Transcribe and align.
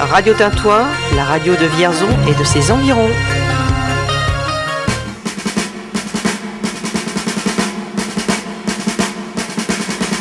Radio 0.00 0.34
Tintouin, 0.34 0.86
la 1.16 1.24
radio 1.24 1.54
de 1.54 1.66
Vierzon 1.76 2.08
et 2.28 2.34
de 2.34 2.44
ses 2.44 2.70
environs. 2.70 3.08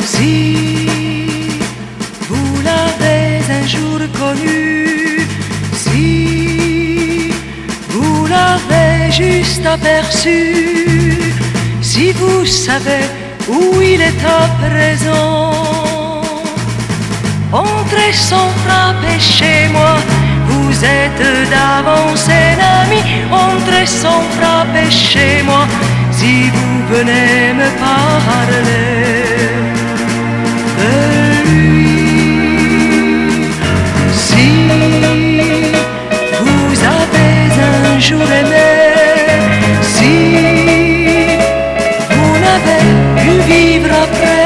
Si 0.05 1.17
vous 2.29 2.61
l'avez 2.63 3.41
un 3.51 3.67
jour 3.67 3.99
connu, 4.17 5.27
si 5.73 7.31
vous 7.89 8.27
l'avez 8.27 9.11
juste 9.11 9.65
aperçu, 9.65 11.33
si 11.81 12.13
vous 12.13 12.45
savez 12.45 13.03
où 13.49 13.81
il 13.81 14.01
est 14.01 14.25
à 14.25 14.47
présent, 14.65 15.72
Entrez 17.53 18.13
sans 18.13 18.49
frapper 18.65 19.19
chez 19.19 19.67
moi, 19.71 19.97
vous 20.47 20.73
êtes 20.83 21.23
d'avance 21.51 22.27
un 22.27 22.57
ami. 22.81 23.01
Entrez 23.31 23.85
sans 23.85 24.23
frapper 24.37 24.89
chez 24.89 25.43
moi, 25.43 25.67
si 26.11 26.49
vous 26.49 26.95
venez 26.95 27.53
me 27.53 27.69
parler 27.79 29.03
de 30.79 30.91
lui. 31.47 31.93
Si 34.11 34.47
vous 36.41 36.83
avez 37.01 37.35
un 37.93 37.99
jour 37.99 38.27
aimé, 38.41 38.71
si 39.83 40.15
vous 42.09 42.35
n'avez 42.45 42.83
pu 43.21 43.31
vivre 43.51 43.91
après. 44.05 44.42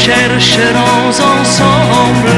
Chercherons 0.00 1.20
ensemble. 1.20 2.30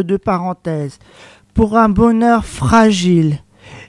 Entre 0.00 0.06
deux 0.06 0.18
parenthèses, 0.18 0.98
pour 1.54 1.76
un 1.76 1.88
bonheur 1.88 2.44
fragile 2.44 3.38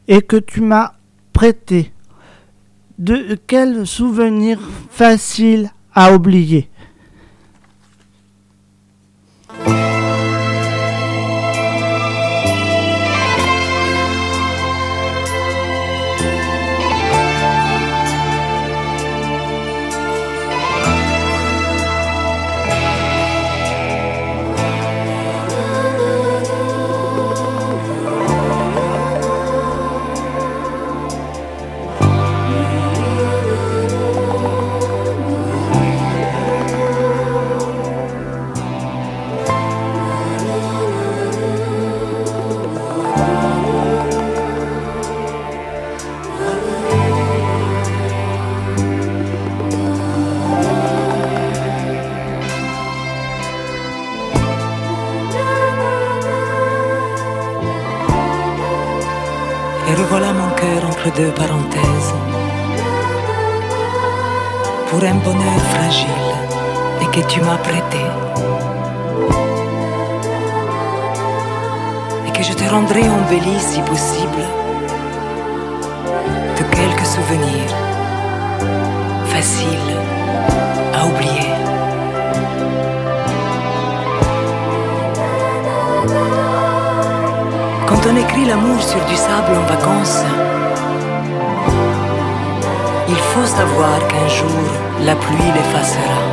et 0.07 0.21
que 0.21 0.37
tu 0.37 0.61
m'as 0.61 0.93
prêté. 1.33 1.93
De 2.97 3.35
quel 3.47 3.87
souvenir 3.87 4.59
facile 4.89 5.71
à 5.93 6.13
oublier? 6.13 6.69
Que 67.11 67.19
tu 67.27 67.41
m'as 67.41 67.57
prêté. 67.57 68.03
Et 72.25 72.31
que 72.31 72.43
je 72.43 72.53
te 72.53 72.63
rendrai 72.69 73.03
embelli 73.09 73.59
si 73.59 73.81
possible 73.81 74.43
de 76.57 76.63
quelques 76.75 77.05
souvenirs 77.05 77.73
faciles 79.25 79.95
à 80.97 81.05
oublier. 81.05 81.51
Quand 87.87 88.01
on 88.09 88.15
écrit 88.15 88.45
l'amour 88.45 88.81
sur 88.81 89.03
du 89.05 89.15
sable 89.15 89.53
en 89.61 89.65
vacances, 89.75 90.23
il 93.09 93.21
faut 93.31 93.45
savoir 93.45 93.97
qu'un 94.07 94.27
jour 94.29 94.63
la 95.01 95.15
pluie 95.15 95.51
l'effacera. 95.55 96.30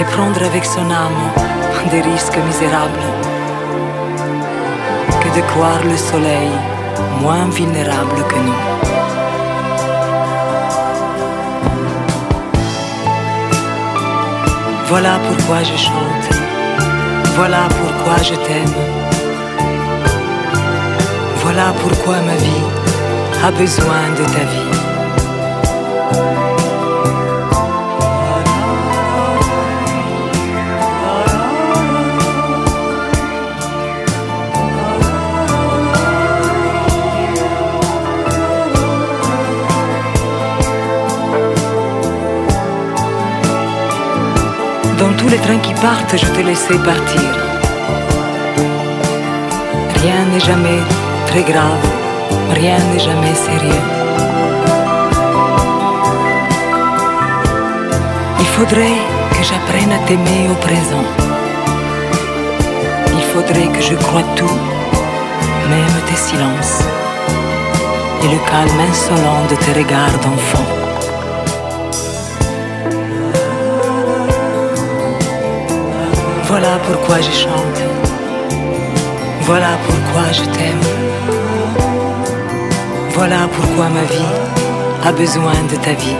C'est 0.00 0.06
prendre 0.06 0.42
avec 0.42 0.64
son 0.64 0.90
âme 0.90 1.22
des 1.90 2.00
risques 2.00 2.38
misérables 2.46 3.06
que 5.20 5.28
de 5.36 5.42
croire 5.48 5.84
le 5.84 5.94
soleil 5.94 6.48
moins 7.20 7.50
vulnérable 7.50 8.24
que 8.30 8.36
nous. 8.46 8.60
Voilà 14.88 15.18
pourquoi 15.28 15.62
je 15.64 15.76
chante, 15.76 16.26
voilà 17.36 17.64
pourquoi 17.68 18.22
je 18.22 18.36
t'aime. 18.46 18.76
Voilà 21.42 21.74
pourquoi 21.82 22.16
ma 22.22 22.36
vie 22.36 22.66
a 23.44 23.50
besoin 23.50 24.02
de 24.16 24.24
ta 24.24 24.44
vie. 24.52 24.79
Tous 45.20 45.28
les 45.28 45.36
trains 45.36 45.58
qui 45.58 45.74
partent, 45.74 46.16
je 46.16 46.26
te 46.26 46.40
laissais 46.40 46.78
partir. 46.78 47.30
Rien 50.02 50.24
n'est 50.32 50.40
jamais 50.40 50.80
très 51.26 51.42
grave, 51.42 51.84
rien 52.54 52.78
n'est 52.88 53.04
jamais 53.10 53.34
sérieux. 53.34 53.84
Il 58.38 58.46
faudrait 58.56 59.00
que 59.34 59.42
j'apprenne 59.48 59.92
à 59.92 59.98
t'aimer 60.06 60.42
au 60.50 60.58
présent. 60.68 61.06
Il 63.18 63.24
faudrait 63.32 63.70
que 63.76 63.82
je 63.82 63.94
croie 63.94 64.26
tout, 64.36 64.58
même 65.68 65.96
tes 66.06 66.16
silences 66.16 66.82
et 68.22 68.28
le 68.28 68.38
calme 68.50 68.80
insolent 68.90 69.46
de 69.50 69.56
tes 69.56 69.72
regards 69.80 70.18
d'enfant. 70.24 70.79
Voilà 76.50 76.80
pourquoi 76.84 77.20
je 77.20 77.30
chante. 77.30 77.80
Voilà 79.42 79.78
pourquoi 79.86 80.32
je 80.32 80.42
t'aime. 80.50 80.84
Voilà 83.14 83.48
pourquoi 83.54 83.88
ma 83.88 84.02
vie 84.02 84.34
a 85.04 85.12
besoin 85.12 85.52
de 85.70 85.76
ta 85.76 85.92
vie. 85.92 86.16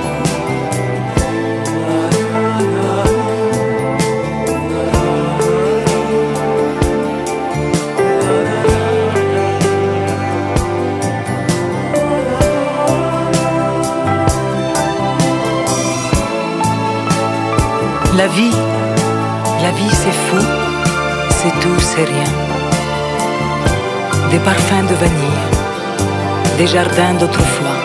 La 18.16 18.28
vie, 18.28 18.52
la 19.62 19.70
vie 19.72 19.90
c'est 19.90 20.18
fou, 20.26 20.42
c'est 21.38 21.54
tout, 21.60 21.80
c'est 21.80 22.04
rien. 22.04 22.32
Des 24.30 24.38
parfums 24.38 24.86
de 24.88 24.94
vanille, 24.94 25.42
des 26.56 26.66
jardins 26.66 27.14
d'autrefois. 27.18 27.78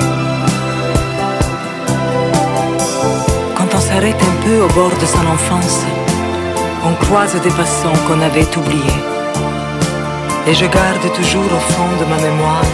Quand 3.57 3.69
on 3.73 3.79
s'arrête 3.79 4.21
un 4.31 4.45
peu 4.45 4.57
au 4.61 4.67
bord 4.79 4.95
de 5.01 5.05
son 5.05 5.25
enfance, 5.35 5.81
on 6.85 6.93
croise 7.05 7.35
des 7.41 7.49
passants 7.49 7.99
qu'on 8.07 8.21
avait 8.21 8.51
oubliés. 8.57 9.01
Et 10.47 10.53
je 10.53 10.65
garde 10.65 11.07
toujours 11.15 11.51
au 11.59 11.63
fond 11.73 11.91
de 11.99 12.05
ma 12.05 12.17
mémoire 12.27 12.69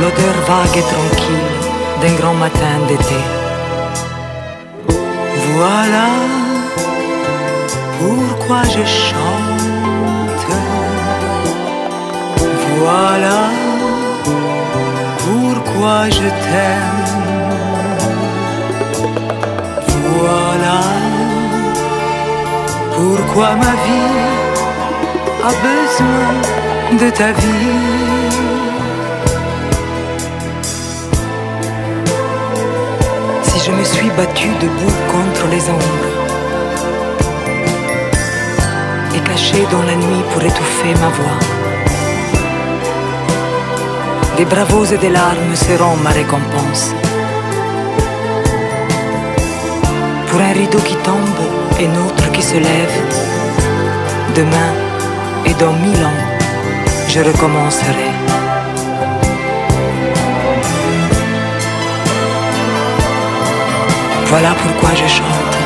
l'odeur 0.00 0.36
vague 0.46 0.76
et 0.76 0.86
tranquille 0.94 1.54
d'un 2.00 2.14
grand 2.20 2.34
matin 2.34 2.74
d'été. 2.86 3.20
Voilà 5.54 6.47
pourquoi 7.98 8.62
je 8.64 8.84
chante. 8.84 9.58
Voilà 12.78 13.40
pourquoi 15.24 16.08
je 16.10 16.28
t'aime. 16.44 17.08
Voilà 20.18 20.80
pourquoi 22.94 23.48
ma 23.64 23.74
vie 23.84 24.18
a 25.48 25.52
besoin 25.68 26.32
de 27.00 27.10
ta 27.10 27.32
vie. 27.32 28.08
Si 33.42 33.60
je 33.64 33.70
me 33.72 33.84
suis 33.84 34.10
battu 34.10 34.48
debout 34.60 34.98
contre 35.12 35.46
les 35.50 35.62
ombres, 35.68 36.17
dans 39.70 39.82
la 39.82 39.94
nuit 39.94 40.22
pour 40.32 40.42
étouffer 40.42 40.94
ma 41.00 41.08
voix. 41.08 41.38
Des 44.36 44.44
bravos 44.44 44.84
et 44.86 44.98
des 44.98 45.10
larmes 45.10 45.54
seront 45.54 45.96
ma 45.96 46.10
récompense. 46.10 46.92
Pour 50.28 50.40
un 50.40 50.52
rideau 50.52 50.78
qui 50.78 50.96
tombe 50.96 51.42
et 51.78 51.86
autre 51.86 52.30
qui 52.32 52.42
se 52.42 52.56
lève, 52.56 52.96
demain 54.34 54.72
et 55.46 55.54
dans 55.54 55.72
mille 55.72 56.04
ans, 56.04 56.22
je 57.08 57.20
recommencerai. 57.20 58.10
Voilà 64.26 64.50
pourquoi 64.62 64.90
je 64.94 65.08
chante. 65.08 65.57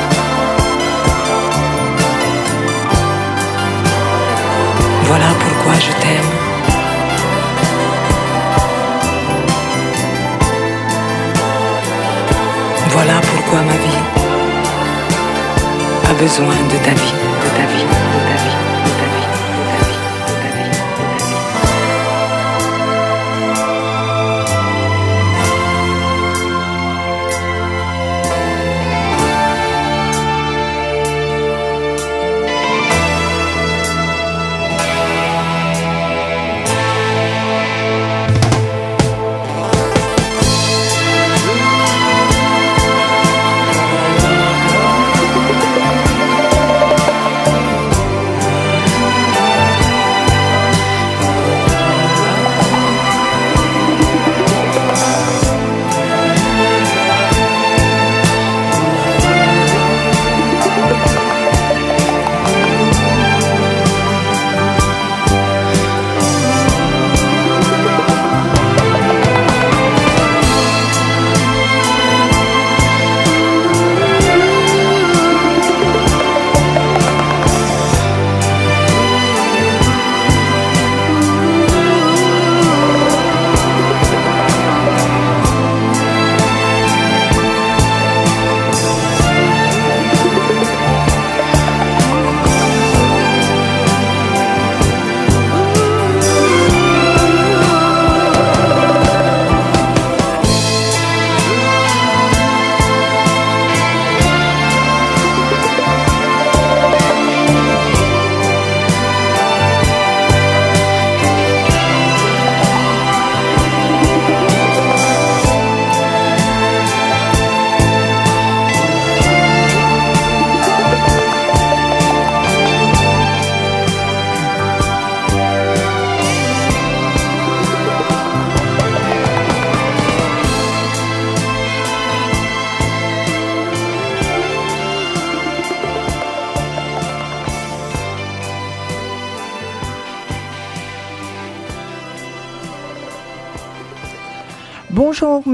Voilà 5.15 5.27
pourquoi 5.39 5.75
je 5.75 5.93
t'aime. 6.01 6.31
Voilà 12.89 13.21
pourquoi 13.21 13.61
ma 13.61 13.77
vie 13.85 14.03
a 16.09 16.15
besoin 16.15 16.55
de 16.73 16.79
ta 16.87 16.95
vie, 17.01 17.15
de 17.43 17.49
ta 17.59 17.67
vie, 17.73 17.85
de 18.15 18.21
ta 18.29 18.37
vie, 18.43 18.57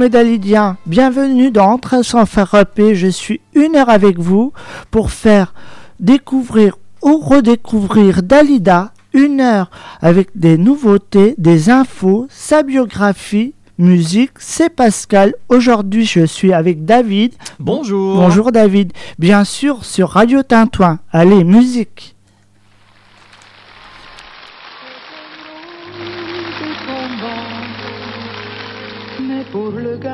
Médalidiens, 0.08 0.78
bienvenue 0.86 1.50
dans 1.50 1.66
Entre 1.66 2.02
sans 2.02 2.24
faire 2.24 2.52
repé. 2.52 2.94
Je 2.94 3.08
suis 3.08 3.42
une 3.52 3.76
heure 3.76 3.90
avec 3.90 4.18
vous 4.18 4.54
pour 4.90 5.10
faire 5.10 5.52
découvrir 6.00 6.78
ou 7.02 7.18
redécouvrir 7.18 8.22
Dalida, 8.22 8.94
une 9.12 9.42
heure 9.42 9.70
avec 10.00 10.30
des 10.34 10.56
nouveautés, 10.56 11.34
des 11.36 11.68
infos, 11.68 12.26
sa 12.30 12.62
biographie, 12.62 13.52
musique, 13.76 14.30
c'est 14.38 14.74
Pascal. 14.74 15.34
Aujourd'hui, 15.50 16.06
je 16.06 16.24
suis 16.24 16.54
avec 16.54 16.86
David. 16.86 17.34
Bonjour. 17.60 18.16
Bonjour 18.16 18.50
David. 18.50 18.94
Bien 19.18 19.44
sûr, 19.44 19.84
sur 19.84 20.08
Radio 20.08 20.42
Tintouin. 20.42 21.00
Allez, 21.12 21.44
musique. 21.44 22.16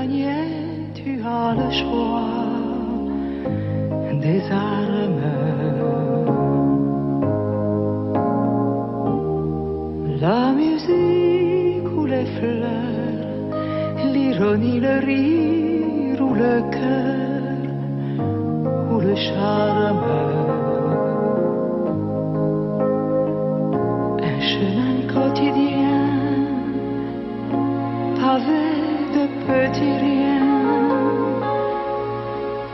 Tu 0.07 1.21
as 1.25 1.55
le 1.55 1.71
choix 1.71 2.21
des 4.21 4.43
armes. 4.51 5.31
La 10.21 10.53
musique 10.53 11.89
ou 11.97 12.05
les 12.07 12.27
fleurs, 12.37 13.53
l'ironie, 14.13 14.81
le 14.81 14.99
rire 15.11 16.21
ou 16.21 16.35
le 16.35 16.55
cœur 16.71 17.57
ou 18.91 19.01
le 19.01 19.15
charme. 19.15 20.05
Un 24.31 24.41
chemin 24.51 24.97
quotidien, 25.15 26.09
pavé 28.21 28.94
de 29.25 29.29
petits 29.47 29.97
riens, 30.05 31.41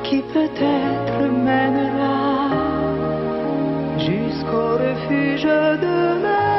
qui 0.04 0.18
peut-être 0.34 1.20
mènera 1.46 2.18
jusqu'au 3.98 4.70
refuge 4.84 5.48
de 5.84 5.96
mes 6.22 6.49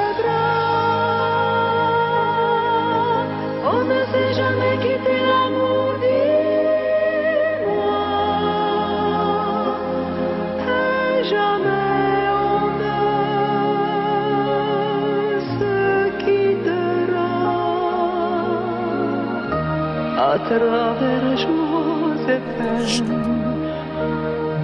À 20.34 20.40
travers 20.40 20.96
peines, 20.98 21.36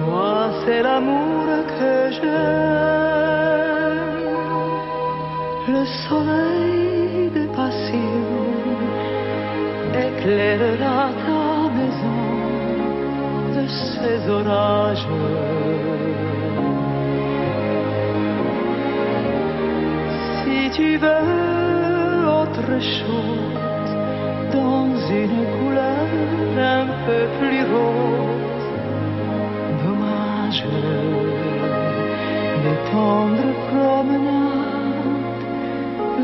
moi 0.06 0.48
c'est 0.64 0.82
l'amour 0.82 1.44
que 1.78 1.92
j'aime. 2.16 3.58
Le 5.74 5.82
soleil 6.08 7.28
des 7.36 7.48
passions 7.48 8.46
éclairera 10.06 11.02
ta 11.22 11.44
maison 11.78 12.24
de 13.56 13.64
ces 13.68 14.18
orages. 14.38 15.06
Si 20.38 20.58
tu 20.76 20.88
veux 20.96 22.26
autre 22.40 22.70
chose 22.80 23.57
dans 24.58 24.90
une 25.22 25.40
couleur 25.56 26.08
un 26.78 26.86
peu 27.06 27.22
plus 27.38 27.62
rose, 27.72 28.66
dommage. 29.82 30.62
Les 32.64 32.78
tendres 32.90 33.54
promenades, 33.70 35.44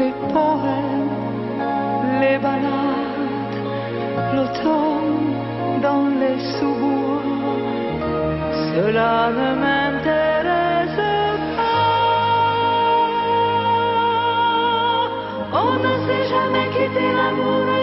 les 0.00 0.14
poèmes, 0.32 1.16
les 2.22 2.38
balades, 2.46 3.58
l'automne 4.34 5.26
dans 5.86 6.06
les 6.20 6.38
sous-bois, 6.54 7.22
cela 8.70 9.14
ne 9.38 9.48
m'intéresse 9.62 11.02
pas. 11.56 11.94
On 15.62 15.72
ne 15.86 15.92
sait 16.04 16.24
jamais 16.34 16.66
quitter 16.74 17.08
l'amour, 17.18 17.73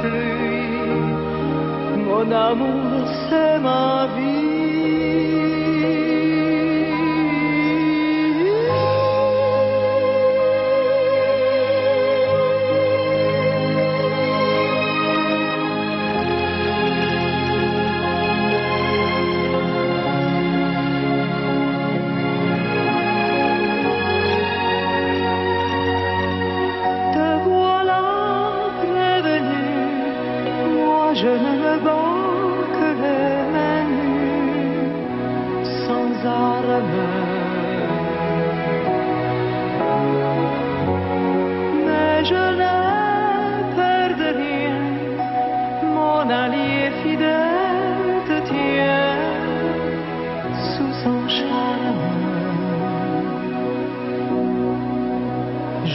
pluies, 0.00 1.16
mon 2.06 2.30
amour 2.30 3.06
c'est 3.28 3.58
ma 3.60 4.08
Te 4.14 4.27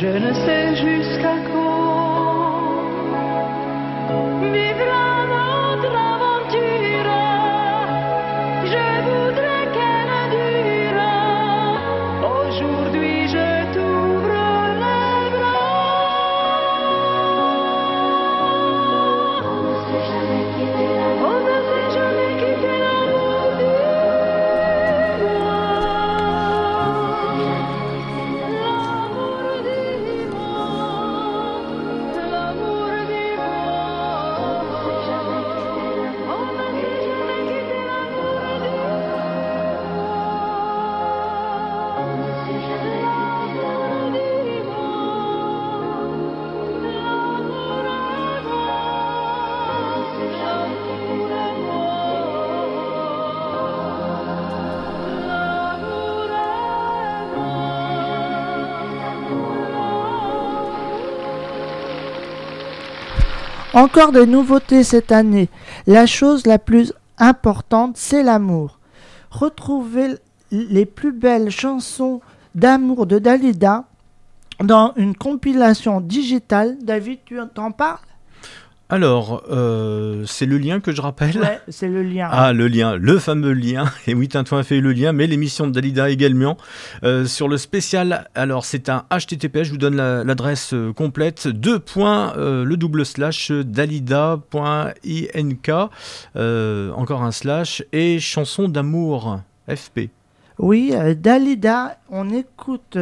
Je 0.04 0.10
ne 0.10 0.34
sais 0.34 0.63
Encore 63.74 64.12
des 64.12 64.28
nouveautés 64.28 64.84
cette 64.84 65.12
année. 65.12 65.50
La 65.88 66.06
chose 66.06 66.46
la 66.46 66.60
plus 66.60 66.94
importante, 67.18 67.98
c'est 67.98 68.22
l'amour. 68.22 68.78
Retrouvez 69.32 70.16
les 70.52 70.86
plus 70.86 71.12
belles 71.12 71.50
chansons 71.50 72.22
d'amour 72.54 73.08
de 73.08 73.18
Dalida 73.18 73.86
dans 74.60 74.94
une 74.96 75.16
compilation 75.16 76.02
digitale. 76.02 76.78
David, 76.84 77.20
tu 77.26 77.40
t'en 77.56 77.72
parles 77.72 77.98
Alors, 78.90 79.44
euh, 79.50 80.24
c'est 80.28 80.46
le 80.46 80.58
lien 80.58 80.80
que 80.80 80.92
je 80.92 81.02
rappelle 81.02 81.38
Ouais, 81.38 81.60
c'est 81.70 81.88
le 81.88 82.04
lien. 82.04 82.28
Ah, 82.32 82.54
le 82.54 82.68
lien, 82.68 82.96
le 82.96 83.18
fameux 83.18 83.54
lien. 83.54 83.86
Et 84.08 84.14
oui, 84.14 84.28
Tintin 84.28 84.60
a 84.60 84.64
fait 84.64 84.82
le 84.82 84.92
lien, 84.92 85.14
mais 85.14 85.26
l'émission 85.26 85.66
de 85.66 85.72
Dalida 85.72 86.10
également. 86.10 86.58
Euh, 87.04 87.26
sur 87.26 87.48
le 87.48 87.58
spécial, 87.58 88.30
alors 88.36 88.66
c'est 88.66 88.90
un 88.90 89.06
HTTP, 89.10 89.64
je 89.64 89.72
vous 89.72 89.78
donne 89.78 89.96
l'adresse 89.96 90.74
euh, 90.74 90.92
complète. 90.94 91.48
Deux 91.48 91.80
points, 91.80 92.34
le 92.36 92.76
double 92.76 93.06
slash, 93.06 93.52
dalida.ink, 93.52 94.42
encore 96.96 97.24
un 97.24 97.32
slash, 97.32 97.84
et 97.94 98.20
chanson 98.20 98.68
d'amour, 98.68 99.40
FP. 99.68 100.10
Oui, 100.60 100.94
Dalida, 101.18 101.98
on 102.10 102.30
écoute 102.30 102.98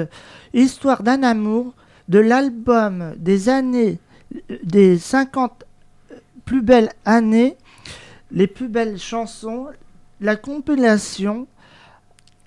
Histoire 0.54 1.04
d'un 1.04 1.24
amour 1.24 1.74
de 2.08 2.20
l'album 2.20 3.14
des 3.18 3.50
années 3.50 4.00
des 4.64 4.98
50 4.98 5.66
plus 6.52 6.62
belles 6.62 6.90
années, 7.06 7.56
les 8.30 8.46
plus 8.46 8.68
belles 8.68 8.98
chansons, 9.00 9.68
la 10.20 10.36
compilation 10.36 11.48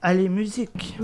à 0.02 0.12
les 0.12 0.28
musiques. 0.28 0.98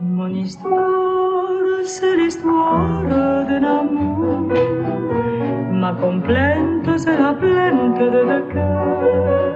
Mon 0.00 0.26
histoire, 0.34 1.84
c'est 1.84 2.16
l'histoire 2.16 3.04
d'un 3.04 3.62
amour. 3.62 4.52
Ma 5.70 5.94
complainte, 5.94 6.98
c'est 6.98 7.16
la 7.16 7.32
plainte 7.32 8.00
de 8.00 8.10
deux 8.10 8.52
cœurs. 8.52 9.54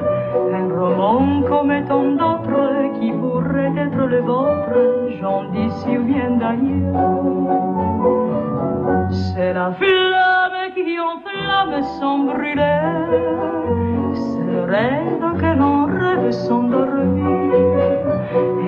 Un 0.54 0.68
roman 0.78 1.42
comme 1.42 1.72
tant 1.88 2.12
d'autres 2.12 3.00
qui 3.00 3.10
pourrait 3.10 3.29
être 3.76 4.06
le 4.06 4.20
vôtre, 4.20 4.78
j'en 5.20 5.44
d'ici 5.50 5.98
ou 5.98 6.02
bien 6.02 6.30
d'ailleurs. 6.30 7.50
C'est 9.10 9.52
la 9.52 9.72
flamme 9.72 10.72
qui 10.74 10.98
enflamme 10.98 11.82
sans 11.98 12.18
brûler, 12.18 12.80
c'est 14.14 14.64
rêve 14.70 15.24
que 15.40 15.58
l'on 15.58 15.86
rêve 15.86 16.30
sans 16.30 16.62
dormir. 16.62 17.54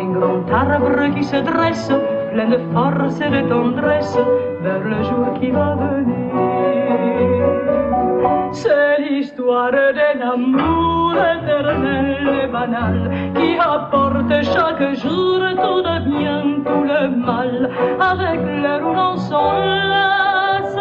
Un 0.01 0.13
grand 0.13 0.53
arbre 0.53 1.15
qui 1.15 1.25
se 1.25 1.37
dresse, 1.37 1.93
plein 2.33 2.49
de 2.49 2.59
force 2.73 3.21
et 3.21 3.31
de 3.31 3.49
tendresse, 3.49 4.19
vers 4.63 4.85
le 4.85 5.03
jour 5.03 5.33
qui 5.41 5.51
va 5.51 5.75
venir. 5.75 6.33
C'est 8.53 8.99
l'histoire 9.01 9.73
d'un 9.73 10.21
amour 10.35 11.15
qui 13.35 13.59
apporte 13.59 14.33
chaque 14.43 14.95
jour 14.95 15.41
tout 15.65 15.83
le 15.89 15.97
bien, 16.11 16.43
tout 16.65 16.85
le 16.85 17.09
mal. 17.25 17.71
Avec 18.01 18.41
les 18.41 18.79
roulants 18.83 19.17
s'enlace, 19.17 20.79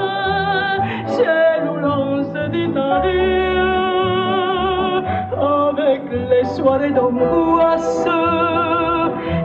ciel 1.08 1.70
où 1.72 1.78
l'on 1.78 2.24
se 2.24 2.50
dit 2.50 2.70
adieu. 2.78 3.72
Avec 5.40 6.04
les 6.12 6.46
soirées 6.46 6.92
d'angoisse 6.92 8.08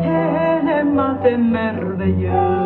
et 0.02 0.66
les 0.66 0.84
matins 0.84 1.38
merveilleux 1.38 2.65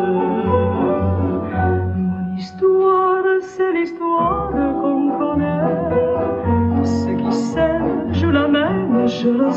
le. 9.37 9.49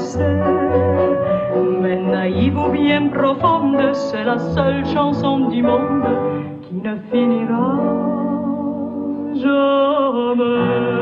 Mais 1.82 1.96
naïve 1.96 2.58
ou 2.58 2.68
bien 2.70 3.08
profonde, 3.08 3.92
c'est 3.92 4.24
la 4.24 4.38
seule 4.38 4.84
chanson 4.86 5.48
du 5.48 5.62
monde 5.62 6.06
qui 6.62 6.74
ne 6.74 6.96
finira 7.10 7.78
jamais. 9.34 10.94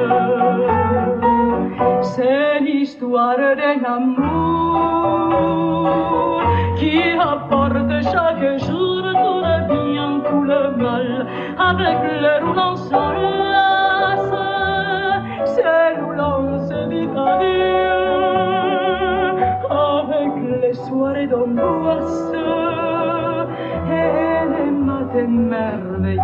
C'est 2.03 2.61
l'histoire 2.61 3.37
d'un 3.61 3.83
amour 3.85 5.23
qui 6.77 6.99
apporte 7.19 8.03
chaque 8.13 8.59
jour 8.67 9.03
tout 9.23 9.41
le 9.49 9.57
bien, 9.73 10.21
tout 10.29 10.43
le 10.43 10.63
mal 10.77 11.27
avec 11.59 11.99
le 12.21 12.33
roulant 12.45 12.77
s'enlace, 12.77 13.32
soirées 21.23 21.27
d'angoisse 21.27 22.33
et 23.91 24.45
les 24.53 24.71
matins 24.71 25.27
merveilleux. 25.27 26.21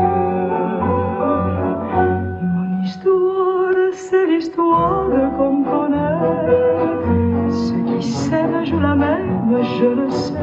Mon 2.43 2.83
histoire, 2.83 3.75
c'est 3.93 4.27
l'histoire 4.27 5.07
qu'on 5.37 5.63
connaît, 5.63 7.51
ceux 7.51 7.83
qui 7.87 8.03
s'aiment 8.03 8.65
jouent 8.65 8.81
la 8.81 8.95
même, 8.95 9.59
je 9.79 9.87
le 9.87 10.11
sais 10.11 10.35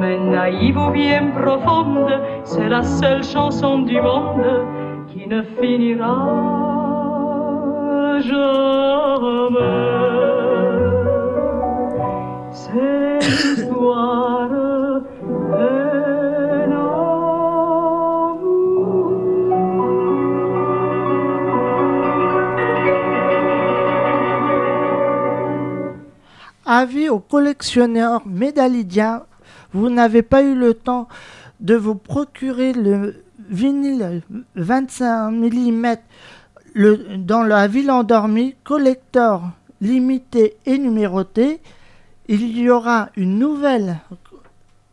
mais 0.00 0.18
naïve 0.18 0.76
ou 0.76 0.90
bien 0.90 1.30
profonde, 1.30 2.20
c'est 2.44 2.68
la 2.68 2.82
seule 2.82 3.24
chanson 3.24 3.78
du 3.80 3.98
monde 4.00 4.64
qui 5.08 5.26
ne 5.26 5.42
finira 5.42 6.16
jamais. 8.20 10.35
Avis 26.68 27.08
aux 27.08 27.20
collectionneurs 27.20 28.26
médaillidiens 28.26 29.22
vous 29.72 29.90
n'avez 29.90 30.22
pas 30.22 30.42
eu 30.42 30.54
le 30.54 30.74
temps 30.74 31.08
de 31.60 31.74
vous 31.74 31.94
procurer 31.94 32.72
le 32.72 33.22
vinyle 33.48 34.22
25 34.54 35.30
mm 35.30 35.96
dans 37.18 37.42
la 37.42 37.66
ville 37.68 37.90
endormie, 37.90 38.54
collector 38.64 39.50
limité 39.80 40.56
et 40.64 40.78
numéroté, 40.78 41.60
il 42.28 42.58
y 42.58 42.70
aura 42.70 43.10
une 43.16 43.38
nouvelle 43.38 43.98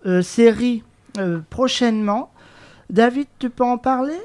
euh, 0.05 0.21
série 0.21 0.83
euh, 1.17 1.39
prochainement. 1.49 2.31
David, 2.89 3.27
tu 3.39 3.49
peux 3.49 3.63
en 3.63 3.77
parler? 3.77 4.17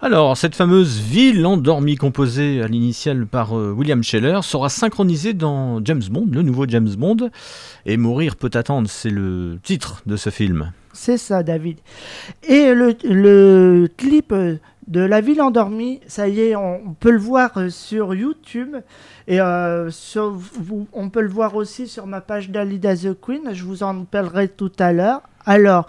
Alors, 0.00 0.36
cette 0.36 0.54
fameuse 0.54 1.00
ville 1.00 1.44
endormie 1.46 1.96
composée 1.96 2.62
à 2.62 2.68
l'initiale 2.68 3.26
par 3.26 3.58
euh, 3.58 3.72
William 3.72 4.02
Scheller 4.02 4.40
sera 4.42 4.68
synchronisée 4.68 5.32
dans 5.32 5.84
James 5.84 6.02
Bond, 6.10 6.28
le 6.30 6.42
nouveau 6.42 6.66
James 6.68 6.94
Bond. 6.96 7.30
Et 7.86 7.96
Mourir 7.96 8.36
peut 8.36 8.50
attendre, 8.54 8.88
c'est 8.88 9.10
le 9.10 9.58
titre 9.62 10.02
de 10.06 10.16
ce 10.16 10.30
film. 10.30 10.72
C'est 10.92 11.18
ça, 11.18 11.42
David. 11.42 11.78
Et 12.48 12.72
le, 12.72 13.88
clip 13.96 14.34
de 14.86 15.00
La 15.00 15.20
ville 15.20 15.42
endormie, 15.42 16.00
ça 16.06 16.28
y 16.28 16.40
est, 16.40 16.56
on, 16.56 16.94
peut 16.98 17.10
le 17.10 17.18
voir 17.18 17.56
euh, 17.56 17.70
sur 17.70 18.14
YouTube. 18.14 18.76
Et 19.26 19.40
euh, 19.40 19.90
on 20.92 21.10
peut 21.10 21.22
le 21.22 21.28
voir 21.28 21.56
aussi 21.56 21.88
sur 21.88 22.06
ma 22.06 22.20
page 22.20 22.50
d'Alida 22.50 22.96
the 22.96 23.20
Queen. 23.20 23.52
Je 23.52 23.64
vous 23.64 23.82
en 23.82 24.04
parlerai 24.04 24.48
tout 24.48 24.72
à 24.78 24.92
l'heure. 24.92 25.22
Alors, 25.44 25.86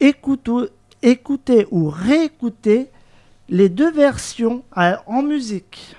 écoutez 0.00 1.66
ou 1.70 1.90
réécoutez 1.90 2.88
les 3.50 3.68
deux 3.68 3.90
versions 3.90 4.64
en 4.74 5.22
musique. 5.22 5.94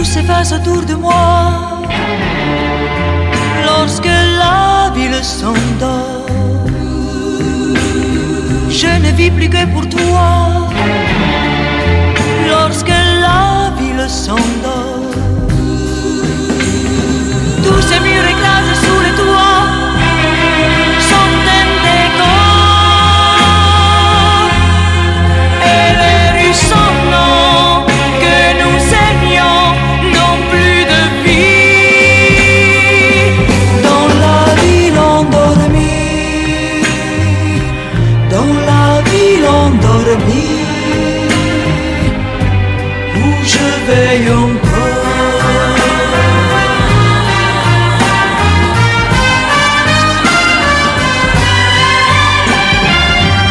Tout 0.00 0.06
s'efface 0.06 0.52
autour 0.52 0.82
de 0.86 0.94
moi 0.94 1.82
lorsque 3.66 4.06
la 4.06 4.90
ville 4.94 5.22
s'endort 5.22 6.24
je 8.70 8.86
ne 8.86 9.10
vis 9.14 9.30
plus 9.30 9.50
que 9.50 9.66
pour 9.74 9.86
toi. 9.90 10.70
Lorsque 12.48 12.88
la 12.88 13.72
ville 13.78 14.08
s'endort, 14.08 14.99
où 43.16 43.44
je 43.44 43.66
veille 43.86 44.30
encore. 44.30 44.60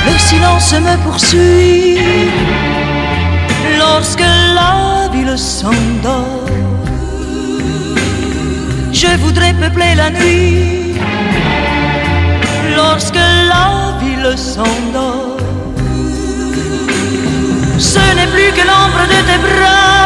Le 0.06 0.18
silence 0.18 0.74
me 0.74 0.96
poursuit 1.04 2.00
lorsque 3.78 4.20
la 4.20 5.10
ville 5.14 5.38
s'endort. 5.38 6.46
Je 8.92 9.18
voudrais 9.18 9.54
peupler 9.54 9.96
la 9.96 10.10
nuit 10.10 10.96
lorsque 12.76 13.16
la 13.16 13.98
ville 14.02 14.38
s'endort. 14.38 15.29
Ce 17.80 17.98
n'est 18.14 18.28
plus 18.28 18.52
que 18.52 18.68
l'ombre 18.68 19.08
de 19.08 19.20
tes 19.26 19.38
bras 19.38 19.99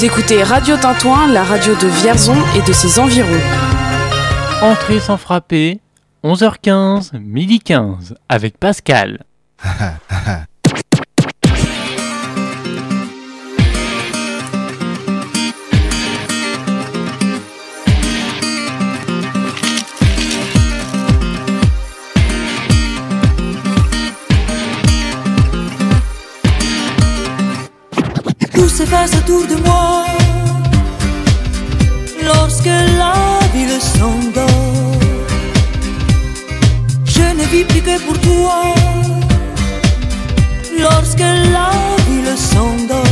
Vous 0.00 0.06
écoutez 0.06 0.42
Radio 0.42 0.78
Tintouin, 0.78 1.30
la 1.30 1.44
radio 1.44 1.74
de 1.74 1.86
Vierzon 1.86 2.34
et 2.56 2.66
de 2.66 2.72
ses 2.72 2.98
environs. 2.98 3.28
Entrée 4.62 4.98
sans 4.98 5.18
frapper, 5.18 5.78
11h15, 6.24 7.18
midi 7.18 7.58
15, 7.58 8.14
avec 8.30 8.56
Pascal. 8.56 9.24
Tout 28.80 28.86
s'efface 28.86 29.14
autour 29.14 29.46
de 29.46 29.56
moi 29.56 30.06
lorsque 32.24 32.64
la 32.64 33.14
ville 33.52 33.78
s'endort. 33.78 34.94
Je 37.04 37.26
ne 37.38 37.44
vis 37.52 37.64
plus 37.64 37.82
que 37.82 38.00
pour 38.06 38.18
toi 38.20 38.74
lorsque 40.78 41.20
la 41.20 41.72
ville 42.08 42.34
s'endort. 42.38 43.04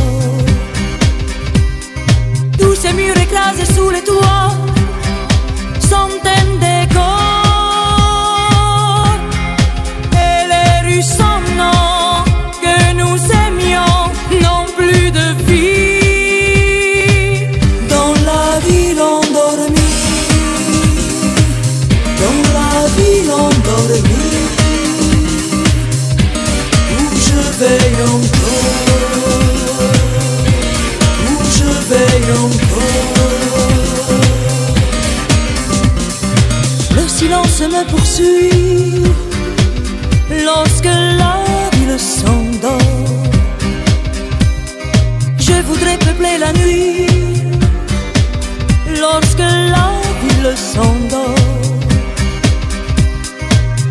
Tous 2.57 2.73
ces 2.73 2.93
murs 2.93 3.17
écrasés 3.17 3.71
sous 3.71 3.91
les 3.91 4.01
toits 4.01 4.55
sont 5.87 6.09
lorsque 40.45 40.85
la 40.85 41.35
ville 41.73 41.99
s'endort. 41.99 42.79
Je 45.37 45.61
voudrais 45.67 45.97
peupler 45.97 46.37
la 46.37 46.51
nuit 46.53 47.07
lorsque 48.99 49.47
la 49.75 49.89
ville 50.21 50.53
s'endort. 50.55 51.35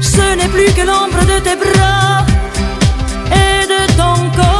Ce 0.00 0.36
n'est 0.36 0.48
plus 0.48 0.70
que 0.76 0.84
l'ombre 0.90 1.22
de 1.32 1.38
tes 1.46 1.56
bras 1.56 2.24
et 3.42 3.66
de 3.74 3.80
ton 4.00 4.16
corps, 4.36 4.57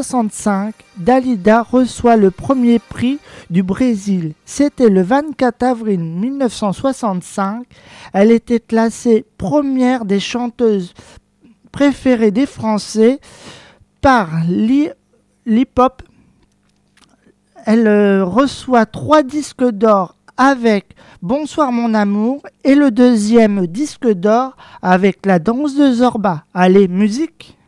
1965, 0.00 0.74
Dalida 0.96 1.62
reçoit 1.62 2.16
le 2.16 2.30
premier 2.30 2.78
prix 2.78 3.18
du 3.50 3.62
Brésil. 3.62 4.32
C'était 4.46 4.88
le 4.88 5.02
24 5.02 5.62
avril 5.62 6.00
1965. 6.00 7.66
Elle 8.14 8.30
était 8.30 8.60
classée 8.60 9.26
première 9.36 10.06
des 10.06 10.18
chanteuses 10.18 10.94
préférées 11.70 12.30
des 12.30 12.46
Français 12.46 13.20
par 14.00 14.30
l'hip-hop. 14.48 16.02
Elle 17.66 17.86
euh, 17.86 18.24
reçoit 18.24 18.86
trois 18.86 19.22
disques 19.22 19.68
d'or 19.68 20.16
avec 20.38 20.96
Bonsoir 21.20 21.72
mon 21.72 21.92
amour 21.92 22.40
et 22.64 22.74
le 22.74 22.90
deuxième 22.90 23.66
disque 23.66 24.10
d'or 24.10 24.56
avec 24.80 25.26
la 25.26 25.38
danse 25.38 25.74
de 25.74 25.92
Zorba. 25.92 26.44
Allez, 26.54 26.88
musique 26.88 27.58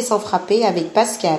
sans 0.00 0.20
frapper 0.20 0.64
avec 0.64 0.92
Pascal. 0.92 1.38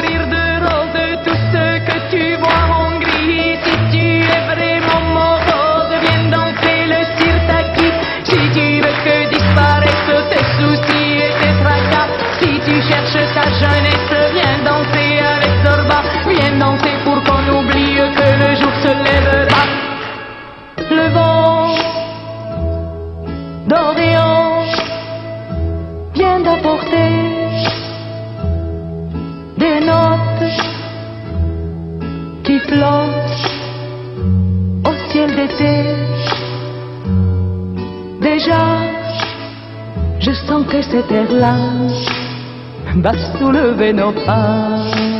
cet 40.81 41.11
air-là, 41.11 41.55
va 42.95 43.13
soulever 43.37 43.93
nos 43.93 44.11
pas. 44.11 45.10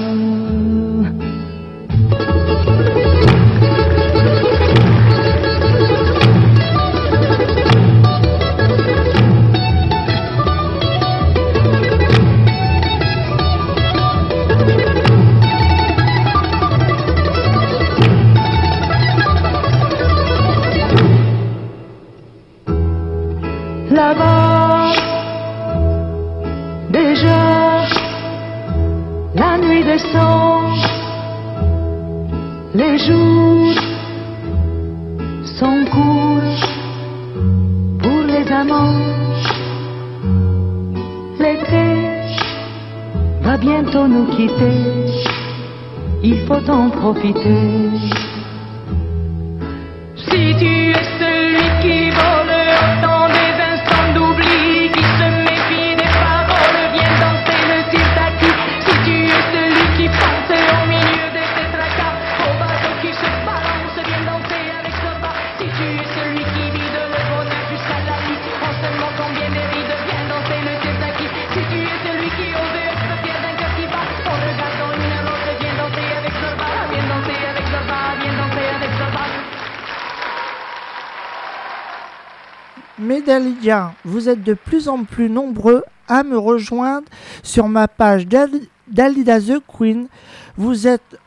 Médaliens, 83.12 83.94
vous 84.06 84.30
êtes 84.30 84.42
de 84.42 84.54
plus 84.54 84.88
en 84.88 85.04
plus 85.04 85.30
nombreux 85.30 85.84
à 86.08 86.24
me 86.24 86.38
rejoindre 86.38 87.10
sur 87.44 87.68
ma 87.68 87.90
page 87.90 88.26
Dalida 88.26 89.42
The 89.42 89.62
Queen. 89.68 90.08
Vous 90.56 90.88
êtes 90.88 91.20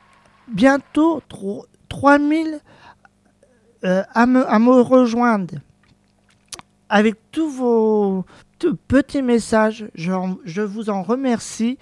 bientôt 0.49 1.21
3000 1.91 2.59
euh, 3.85 4.03
à, 4.15 4.25
me, 4.25 4.81
rejoindre. 4.81 5.57
Avec 6.89 7.17
tous 7.31 7.51
vos 7.51 8.25
petits 8.89 9.21
messages, 9.21 9.85
je 9.95 10.63
vous 10.63 10.89
en 10.89 11.03
remercie 11.03 11.77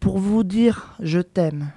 pour 0.00 0.18
vous 0.18 0.44
dire 0.44 0.96
je 1.00 1.20
t'aime. 1.20 1.72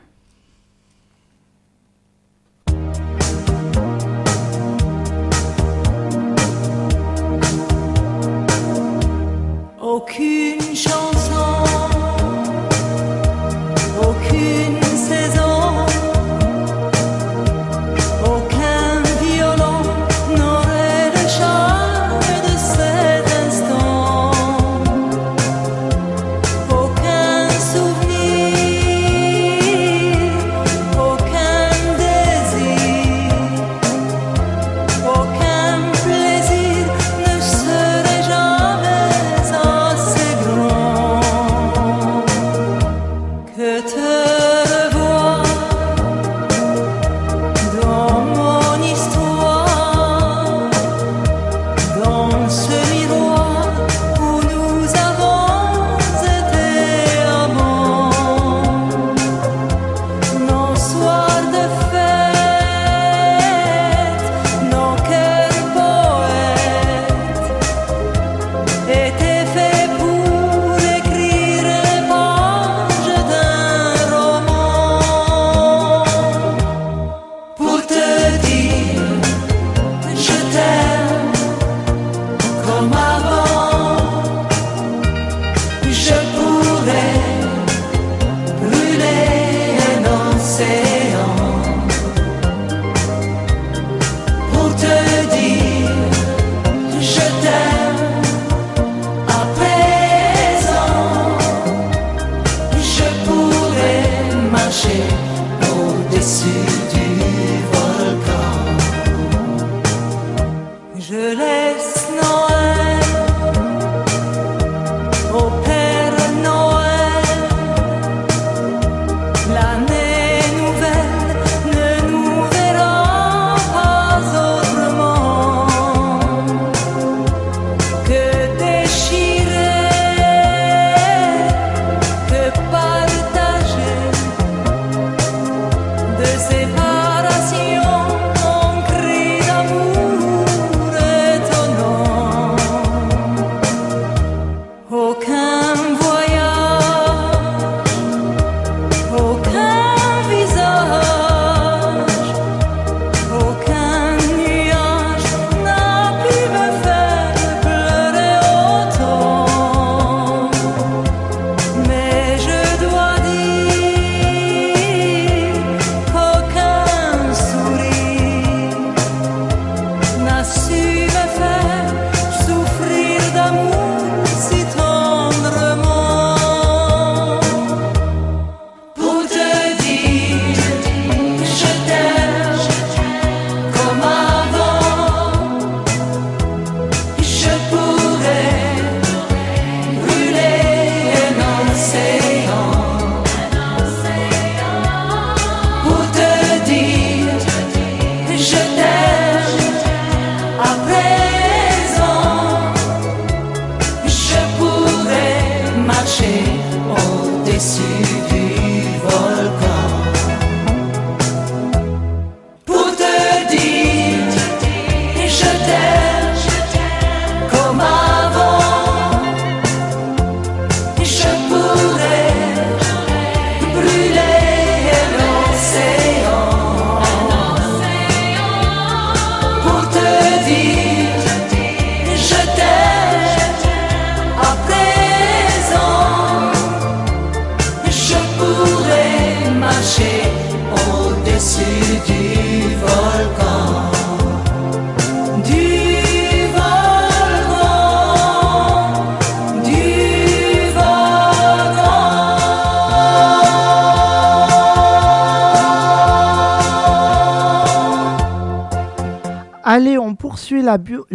Aucune 9.88 10.76
chance. 10.76 11.16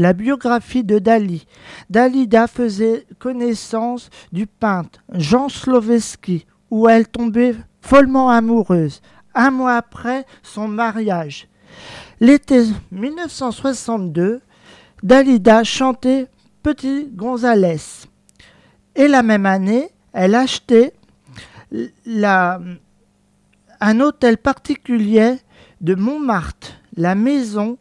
La, 0.03 0.13
bio- 0.13 0.37
la 0.37 0.37
biographie 0.37 0.85
de 0.85 0.99
Dali. 0.99 1.47
Dalida 1.91 2.47
faisait 2.47 3.07
connaissance 3.19 4.11
du 4.33 4.47
peintre 4.47 5.01
Jean 5.13 5.49
Sloveski, 5.49 6.47
où 6.71 6.89
elle 6.89 7.09
tombait 7.09 7.55
follement 7.81 8.31
amoureuse, 8.31 9.01
un 9.35 9.51
mois 9.51 9.77
après 9.77 10.27
son 10.43 10.69
mariage. 10.69 11.49
L'été 12.21 12.65
1962, 12.91 14.41
Dalida 15.03 15.65
chantait 15.65 16.29
Petit 16.63 17.09
Gonzalez. 17.13 18.07
Et 18.95 19.09
la 19.09 19.23
même 19.23 19.47
année, 19.47 19.91
elle 20.13 20.35
achetait 20.35 20.93
un 23.81 24.01
hôtel 24.01 24.39
particulier 24.39 25.37
de 25.81 25.95
Montmartre, 25.95 26.73
la 26.97 27.15
maison 27.15 27.79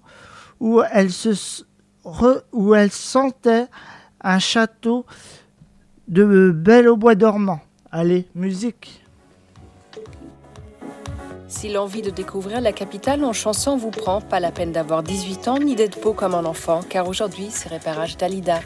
où 0.60 0.82
elle, 0.92 1.12
se, 1.12 1.64
où 2.04 2.76
elle 2.76 2.92
sentait 2.92 3.68
un 4.22 4.40
château 4.40 5.06
de 6.08 6.52
Belle 6.52 6.88
au 6.88 6.98
bois 6.98 7.16
dormant. 7.16 7.60
Allez, 7.92 8.28
musique. 8.36 9.02
Si 11.48 11.70
l'envie 11.70 12.02
de 12.02 12.10
découvrir 12.10 12.62
la 12.62 12.72
capitale 12.72 13.26
en 13.26 13.34
chanson 13.34 13.76
vous 13.76 13.92
prend, 13.92 14.22
pas 14.22 14.40
la 14.40 14.52
peine 14.52 14.72
d'avoir 14.72 15.04
18 15.04 15.48
ans 15.50 15.60
ni 15.60 15.76
d'être 15.76 16.00
beau 16.02 16.14
comme 16.14 16.34
un 16.34 16.46
enfant, 16.46 16.80
car 16.88 17.08
aujourd'hui 17.10 17.48
c'est 17.50 17.68
repérage 17.68 18.16
Dalida. 18.16 18.62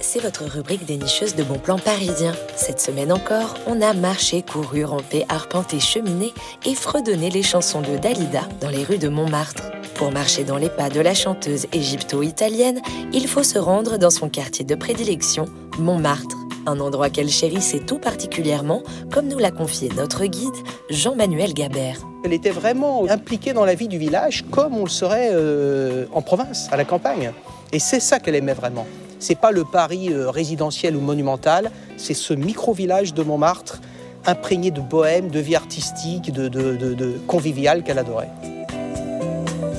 C'est 0.00 0.20
votre 0.20 0.44
rubrique 0.44 0.86
des 0.86 0.96
nicheuses 0.96 1.34
de 1.34 1.42
bons 1.42 1.58
plans 1.58 1.78
parisiens. 1.78 2.34
Cette 2.56 2.80
semaine 2.80 3.12
encore, 3.12 3.54
on 3.66 3.82
a 3.82 3.92
marché, 3.92 4.42
couru, 4.42 4.84
rampé, 4.84 5.24
arpenté, 5.28 5.78
cheminé 5.78 6.32
et 6.64 6.74
fredonné 6.74 7.28
les 7.28 7.42
chansons 7.42 7.82
de 7.82 7.96
Dalida 7.98 8.48
dans 8.60 8.70
les 8.70 8.84
rues 8.84 8.98
de 8.98 9.08
Montmartre. 9.08 9.70
Pour 9.94 10.10
marcher 10.10 10.44
dans 10.44 10.56
les 10.56 10.70
pas 10.70 10.88
de 10.88 11.00
la 11.00 11.14
chanteuse 11.14 11.66
égypto-italienne, 11.72 12.80
il 13.12 13.28
faut 13.28 13.42
se 13.42 13.58
rendre 13.58 13.98
dans 13.98 14.10
son 14.10 14.28
quartier 14.28 14.64
de 14.64 14.74
prédilection, 14.74 15.46
Montmartre. 15.78 16.36
Un 16.66 16.80
endroit 16.80 17.10
qu'elle 17.10 17.30
chérissait 17.30 17.80
tout 17.80 17.98
particulièrement, 17.98 18.82
comme 19.10 19.28
nous 19.28 19.38
l'a 19.38 19.50
confié 19.50 19.90
notre 19.96 20.24
guide, 20.24 20.50
Jean-Manuel 20.88 21.52
Gabert. 21.52 21.98
Elle 22.24 22.32
était 22.32 22.50
vraiment 22.50 23.06
impliquée 23.08 23.52
dans 23.52 23.64
la 23.64 23.74
vie 23.74 23.88
du 23.88 23.98
village 23.98 24.44
comme 24.50 24.76
on 24.76 24.84
le 24.84 24.90
serait 24.90 25.30
euh, 25.32 26.06
en 26.12 26.22
province, 26.22 26.68
à 26.70 26.76
la 26.76 26.84
campagne. 26.84 27.32
Et 27.72 27.78
c'est 27.78 28.00
ça 28.00 28.18
qu'elle 28.18 28.36
aimait 28.36 28.54
vraiment. 28.54 28.86
C'est 29.22 29.36
pas 29.36 29.52
le 29.52 29.64
Paris 29.64 30.08
euh, 30.12 30.30
résidentiel 30.30 30.96
ou 30.96 31.00
monumental, 31.00 31.70
c'est 31.96 32.12
ce 32.12 32.34
micro-village 32.34 33.14
de 33.14 33.22
Montmartre 33.22 33.80
imprégné 34.26 34.72
de 34.72 34.80
bohème, 34.80 35.28
de 35.28 35.38
vie 35.38 35.54
artistique, 35.54 36.32
de, 36.32 36.48
de, 36.48 37.20
convivial 37.28 37.84
qu'elle 37.84 38.00
adorait. 38.00 38.30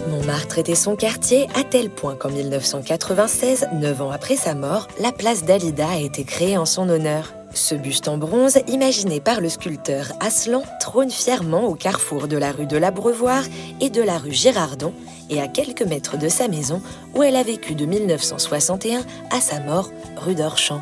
Montmartre 0.09 0.59
était 0.59 0.75
son 0.75 0.95
quartier 0.95 1.47
à 1.55 1.63
tel 1.65 1.89
point 1.89 2.15
qu'en 2.15 2.29
1996, 2.29 3.67
neuf 3.73 4.01
ans 4.01 4.11
après 4.11 4.37
sa 4.37 4.55
mort, 4.55 4.87
la 5.01 5.11
place 5.11 5.43
d'Alida 5.43 5.89
a 5.89 5.99
été 5.99 6.23
créée 6.23 6.57
en 6.57 6.65
son 6.65 6.87
honneur. 6.87 7.33
Ce 7.53 7.75
buste 7.75 8.07
en 8.07 8.17
bronze, 8.17 8.59
imaginé 8.69 9.19
par 9.19 9.41
le 9.41 9.49
sculpteur 9.49 10.13
Aslan, 10.21 10.63
trône 10.79 11.11
fièrement 11.11 11.65
au 11.65 11.75
carrefour 11.75 12.29
de 12.29 12.37
la 12.37 12.53
rue 12.53 12.65
de 12.65 12.77
l'Abreuvoir 12.77 13.43
et 13.81 13.89
de 13.89 14.01
la 14.01 14.17
rue 14.17 14.31
Girardon, 14.31 14.93
et 15.29 15.41
à 15.41 15.47
quelques 15.47 15.83
mètres 15.83 16.17
de 16.17 16.29
sa 16.29 16.47
maison, 16.47 16.81
où 17.15 17.23
elle 17.23 17.35
a 17.35 17.43
vécu 17.43 17.75
de 17.75 17.85
1961 17.85 19.01
à 19.31 19.41
sa 19.41 19.59
mort, 19.59 19.91
rue 20.17 20.35
d'Orchamps. 20.35 20.79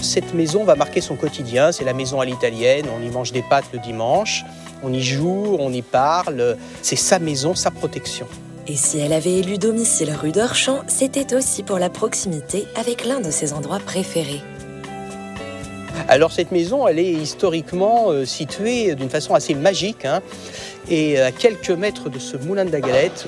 Cette 0.00 0.34
maison 0.34 0.64
va 0.64 0.76
marquer 0.76 1.00
son 1.00 1.16
quotidien, 1.16 1.72
c'est 1.72 1.84
la 1.84 1.94
maison 1.94 2.20
à 2.20 2.24
l'italienne, 2.24 2.86
on 2.94 3.02
y 3.02 3.10
mange 3.10 3.32
des 3.32 3.42
pâtes 3.42 3.64
le 3.72 3.78
dimanche, 3.78 4.44
on 4.82 4.92
y 4.92 5.02
joue, 5.02 5.56
on 5.58 5.72
y 5.72 5.82
parle, 5.82 6.56
c'est 6.82 6.96
sa 6.96 7.18
maison, 7.18 7.54
sa 7.54 7.70
protection. 7.70 8.26
Et 8.66 8.76
si 8.76 8.98
elle 8.98 9.12
avait 9.12 9.38
élu 9.40 9.58
domicile 9.58 10.10
rue 10.12 10.32
d'Orchamps, 10.32 10.82
c'était 10.86 11.34
aussi 11.34 11.62
pour 11.62 11.78
la 11.78 11.90
proximité 11.90 12.66
avec 12.76 13.04
l'un 13.04 13.20
de 13.20 13.30
ses 13.30 13.52
endroits 13.52 13.80
préférés. 13.80 14.42
Alors 16.08 16.32
cette 16.32 16.52
maison, 16.52 16.86
elle 16.86 16.98
est 16.98 17.12
historiquement 17.12 18.10
euh, 18.10 18.24
située 18.24 18.94
d'une 18.94 19.10
façon 19.10 19.34
assez 19.34 19.54
magique, 19.54 20.04
hein, 20.04 20.20
et 20.90 21.18
à 21.18 21.32
quelques 21.32 21.70
mètres 21.70 22.10
de 22.10 22.18
ce 22.18 22.36
moulin 22.36 22.64
de 22.64 22.70
la 22.70 22.80
galette, 22.80 23.26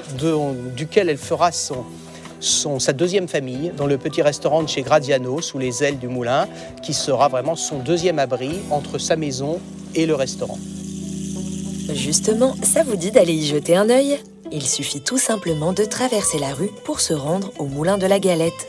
duquel 0.77 1.09
elle 1.09 1.17
fera 1.17 1.51
sa 1.53 2.93
deuxième 2.93 3.29
famille, 3.29 3.73
dans 3.77 3.87
le 3.87 3.97
petit 3.97 4.21
restaurant 4.21 4.63
de 4.63 4.69
chez 4.69 4.83
Graziano, 4.83 5.41
sous 5.41 5.59
les 5.59 5.83
ailes 5.83 5.99
du 5.99 6.09
moulin, 6.09 6.49
qui 6.83 6.93
sera 6.93 7.29
vraiment 7.29 7.57
son 7.57 7.79
deuxième 7.79 8.19
abri 8.19 8.59
entre 8.71 8.99
sa 8.99 9.17
maison 9.17 9.59
et 9.95 10.05
le 10.05 10.15
restaurant. 10.15 10.59
Justement, 11.95 12.55
ça 12.63 12.83
vous 12.83 12.97
dit 12.97 13.11
d'aller 13.11 13.33
y 13.33 13.47
jeter 13.47 13.75
un 13.75 13.89
œil? 13.89 14.19
Il 14.53 14.67
suffit 14.67 15.01
tout 15.01 15.19
simplement 15.19 15.73
de 15.73 15.85
traverser 15.85 16.39
la 16.39 16.53
rue 16.53 16.71
pour 16.85 17.01
se 17.01 17.15
rendre 17.15 17.53
au 17.59 17.65
moulin 17.65 17.97
de 17.97 18.07
la 18.07 18.19
Galette. 18.19 18.67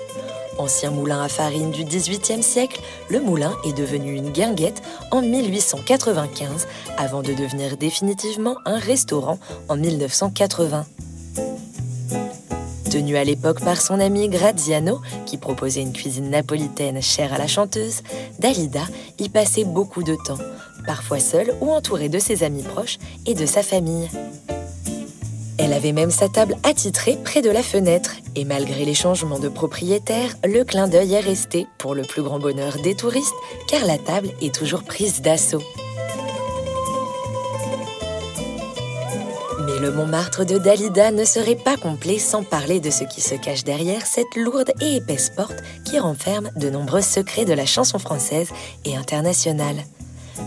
Ancien 0.59 0.91
moulin 0.91 1.21
à 1.21 1.27
farine 1.27 1.71
du 1.71 1.83
XVIIIe 1.83 2.41
siècle, 2.41 2.81
le 3.09 3.21
moulin 3.21 3.55
est 3.63 3.73
devenu 3.73 4.15
une 4.15 4.31
guinguette 4.31 4.81
en 5.11 5.21
1895 5.21 6.67
avant 6.97 7.21
de 7.21 7.33
devenir 7.33 7.77
définitivement 7.77 8.57
un 8.65 8.79
restaurant 8.79 9.37
en 9.69 9.77
1980. 9.77 10.85
Tenu 12.89 13.17
à 13.17 13.23
l'époque 13.23 13.63
par 13.63 13.79
son 13.79 13.99
ami 13.99 14.29
Graziano, 14.29 14.99
qui 15.25 15.37
proposait 15.37 15.81
une 15.81 15.93
cuisine 15.93 16.29
napolitaine 16.29 17.01
chère 17.01 17.33
à 17.33 17.37
la 17.37 17.47
chanteuse, 17.47 18.01
Dalida 18.39 18.85
y 19.19 19.29
passait 19.29 19.65
beaucoup 19.65 20.03
de 20.03 20.15
temps, 20.25 20.39
parfois 20.85 21.19
seule 21.19 21.53
ou 21.61 21.71
entourée 21.71 22.09
de 22.09 22.17
ses 22.17 22.43
amis 22.43 22.63
proches 22.63 22.97
et 23.25 23.35
de 23.35 23.45
sa 23.45 23.61
famille. 23.61 24.09
Elle 25.59 25.73
avait 25.73 25.91
même 25.91 26.11
sa 26.11 26.29
table 26.29 26.55
attitrée 26.63 27.17
près 27.23 27.41
de 27.41 27.49
la 27.49 27.63
fenêtre, 27.63 28.11
et 28.35 28.45
malgré 28.45 28.85
les 28.85 28.93
changements 28.93 29.39
de 29.39 29.49
propriétaire, 29.49 30.35
le 30.45 30.63
clin 30.63 30.87
d'œil 30.87 31.15
est 31.15 31.19
resté 31.19 31.65
pour 31.79 31.95
le 31.95 32.03
plus 32.03 32.21
grand 32.21 32.39
bonheur 32.39 32.77
des 32.83 32.95
touristes, 32.95 33.33
car 33.67 33.83
la 33.85 33.97
table 33.97 34.29
est 34.41 34.53
toujours 34.53 34.83
prise 34.83 35.21
d'assaut. 35.21 35.63
Mais 39.65 39.79
le 39.79 39.91
Montmartre 39.91 40.45
de 40.45 40.59
Dalida 40.59 41.11
ne 41.11 41.25
serait 41.25 41.55
pas 41.55 41.75
complet 41.75 42.19
sans 42.19 42.43
parler 42.43 42.79
de 42.79 42.91
ce 42.91 43.03
qui 43.03 43.21
se 43.21 43.35
cache 43.35 43.63
derrière 43.63 44.05
cette 44.05 44.35
lourde 44.35 44.71
et 44.79 44.97
épaisse 44.97 45.31
porte 45.31 45.57
qui 45.83 45.97
renferme 45.97 46.51
de 46.55 46.69
nombreux 46.69 47.01
secrets 47.01 47.45
de 47.45 47.53
la 47.53 47.65
chanson 47.65 47.97
française 47.97 48.49
et 48.85 48.95
internationale. 48.95 49.77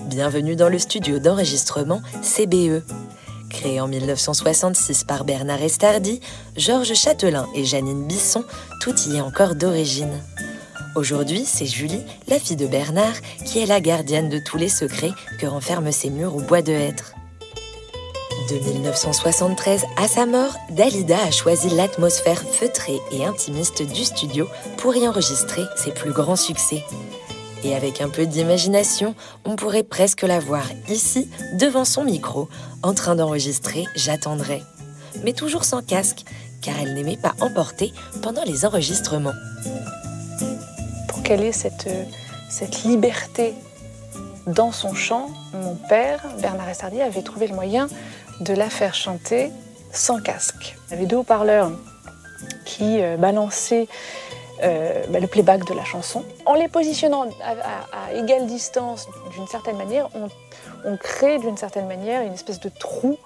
Bienvenue 0.06 0.54
dans 0.54 0.68
le 0.68 0.78
studio 0.78 1.18
d'enregistrement 1.18 2.00
CBE. 2.22 2.82
Créé 3.50 3.80
en 3.80 3.88
1966 3.88 5.04
par 5.04 5.24
Bernard 5.24 5.60
Estardi, 5.60 6.20
Georges 6.56 6.94
Châtelain 6.94 7.46
et 7.54 7.64
Janine 7.64 8.06
Bisson, 8.06 8.44
tout 8.80 8.94
y 9.08 9.16
est 9.16 9.20
encore 9.20 9.56
d'origine. 9.56 10.22
Aujourd'hui, 10.96 11.44
c'est 11.44 11.66
Julie, 11.66 12.02
la 12.28 12.38
fille 12.38 12.56
de 12.56 12.66
Bernard, 12.66 13.14
qui 13.44 13.58
est 13.58 13.66
la 13.66 13.80
gardienne 13.80 14.28
de 14.28 14.38
tous 14.38 14.56
les 14.56 14.68
secrets 14.68 15.12
que 15.38 15.46
renferment 15.46 15.92
ces 15.92 16.10
murs 16.10 16.36
au 16.36 16.40
bois 16.40 16.62
de 16.62 16.72
hêtre. 16.72 17.14
De 18.48 18.56
1973 18.56 19.84
à 19.96 20.08
sa 20.08 20.26
mort, 20.26 20.56
Dalida 20.70 21.18
a 21.22 21.30
choisi 21.30 21.68
l'atmosphère 21.70 22.42
feutrée 22.42 22.98
et 23.12 23.24
intimiste 23.24 23.82
du 23.82 24.04
studio 24.04 24.48
pour 24.78 24.96
y 24.96 25.06
enregistrer 25.06 25.62
ses 25.76 25.92
plus 25.92 26.12
grands 26.12 26.36
succès. 26.36 26.82
Et 27.62 27.74
avec 27.74 28.00
un 28.00 28.08
peu 28.08 28.26
d'imagination, 28.26 29.14
on 29.44 29.56
pourrait 29.56 29.82
presque 29.82 30.22
la 30.22 30.38
voir 30.38 30.64
ici, 30.88 31.30
devant 31.58 31.84
son 31.84 32.04
micro, 32.04 32.48
en 32.82 32.94
train 32.94 33.14
d'enregistrer 33.14 33.84
J'attendrai. 33.94 34.62
mais 35.24 35.32
toujours 35.32 35.64
sans 35.64 35.82
casque, 35.82 36.24
car 36.62 36.74
elle 36.80 36.94
n'aimait 36.94 37.16
pas 37.16 37.34
emporter 37.40 37.92
pendant 38.22 38.44
les 38.44 38.64
enregistrements. 38.64 39.34
Pour 41.08 41.22
qu'elle 41.22 41.42
ait 41.42 41.52
cette, 41.52 41.86
euh, 41.88 42.04
cette 42.48 42.84
liberté 42.84 43.54
dans 44.46 44.72
son 44.72 44.94
chant, 44.94 45.28
mon 45.52 45.74
père, 45.74 46.26
Bernard 46.40 46.68
Estardier, 46.68 47.02
avait 47.02 47.22
trouvé 47.22 47.46
le 47.46 47.54
moyen 47.54 47.88
de 48.40 48.54
la 48.54 48.70
faire 48.70 48.94
chanter 48.94 49.50
sans 49.92 50.20
casque. 50.20 50.76
Il 50.88 50.92
y 50.92 50.96
avait 50.96 51.06
deux 51.06 51.16
haut-parleurs 51.16 51.72
qui 52.64 53.02
euh, 53.02 53.16
balançaient 53.16 53.88
euh, 54.62 55.04
bah, 55.08 55.20
le 55.20 55.26
playback 55.26 55.64
de 55.64 55.74
la 55.74 55.84
chanson. 55.84 56.24
En 56.46 56.54
les 56.54 56.68
positionnant 56.68 57.26
à, 57.42 58.12
égale 58.14 58.46
distance, 58.46 59.08
d'une 59.32 59.46
certaine 59.46 59.76
manière, 59.76 60.08
on, 60.14 60.96
crée 60.96 61.38
d'une 61.38 61.56
certaine 61.56 61.86
manière 61.86 62.22
une 62.22 62.32
espèce 62.32 62.58
de 62.60 62.68
trou 62.70 63.18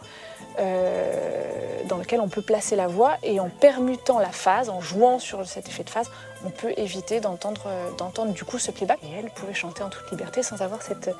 euh, 0.58 1.82
dans 1.88 1.98
lequel 1.98 2.20
on 2.20 2.28
peut 2.28 2.42
placer 2.42 2.74
la 2.76 2.88
voix 2.88 3.14
et 3.22 3.38
en 3.40 3.48
permutant 3.48 4.18
la 4.18 4.30
phase, 4.30 4.68
en 4.70 4.80
jouant 4.80 5.18
sur 5.18 5.46
cet 5.46 5.68
effet 5.68 5.84
de 5.84 5.90
phase, 5.90 6.10
on 6.44 6.50
peut 6.50 6.72
éviter 6.76 7.20
d'entendre 7.20 7.62
euh, 7.66 8.24
du 8.32 8.44
coup 8.44 8.58
ce 8.58 8.70
playback. 8.70 8.98
Et 9.04 9.18
elle 9.18 9.30
pouvait 9.30 9.54
chanter 9.54 9.82
en 9.82 9.88
toute 9.88 10.10
liberté 10.10 10.42
sans 10.42 10.62
avoir 10.62 10.82
cette- 10.82 11.10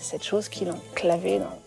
cette 0.00 0.24
chose 0.24 0.48
qui 0.48 0.64
l'enclavait 0.64 1.38
dans, 1.38 1.58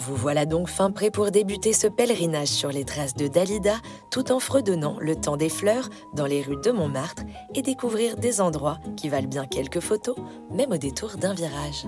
Vous 0.00 0.16
voilà 0.16 0.46
donc 0.46 0.68
fin 0.68 0.90
prêt 0.90 1.10
pour 1.10 1.30
débuter 1.30 1.74
ce 1.74 1.86
pèlerinage 1.86 2.48
sur 2.48 2.70
les 2.70 2.84
traces 2.84 3.14
de 3.14 3.28
Dalida, 3.28 3.74
tout 4.10 4.32
en 4.32 4.40
fredonnant 4.40 4.96
le 4.98 5.14
temps 5.14 5.36
des 5.36 5.50
fleurs 5.50 5.90
dans 6.14 6.24
les 6.24 6.40
rues 6.40 6.56
de 6.64 6.70
Montmartre 6.70 7.22
et 7.54 7.60
découvrir 7.60 8.16
des 8.16 8.40
endroits 8.40 8.78
qui 8.96 9.10
valent 9.10 9.28
bien 9.28 9.44
quelques 9.44 9.80
photos, 9.80 10.16
même 10.50 10.72
au 10.72 10.78
détour 10.78 11.18
d'un 11.18 11.34
virage. 11.34 11.84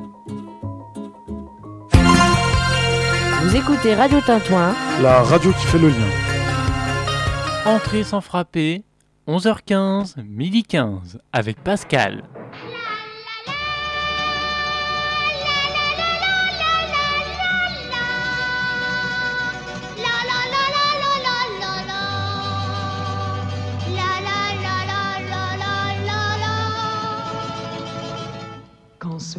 Vous 3.45 3.57
écoutez 3.57 3.95
Radio 3.95 4.21
Tintouin, 4.21 4.75
La 5.01 5.23
radio 5.23 5.51
qui 5.51 5.67
fait 5.67 5.79
le 5.79 5.89
lien. 5.89 6.11
Entrée 7.65 8.05
sans 8.05 8.21
frapper, 8.21 8.83
11h15, 9.27 10.23
midi 10.23 10.65
15, 10.65 11.19
avec 11.33 11.65
Pascal. 11.65 12.25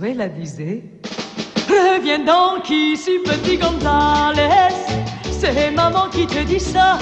Consuela 0.04 0.28
disait 0.28 0.84
Reviens 1.70 2.20
donc 2.20 2.70
ici, 2.70 3.20
petit 3.24 3.58
Gonzales. 3.58 4.50
C'est 5.32 5.72
maman 5.72 6.10
qui 6.12 6.28
te 6.28 6.44
dit 6.44 6.60
ça. 6.60 7.00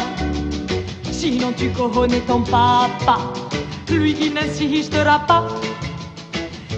Sinon, 1.12 1.52
tu 1.58 1.72
connais 1.72 2.20
ton 2.20 2.42
papa, 2.42 3.18
lui 3.90 4.14
qui 4.14 4.30
n'insistera 4.30 5.20
pas. 5.26 5.48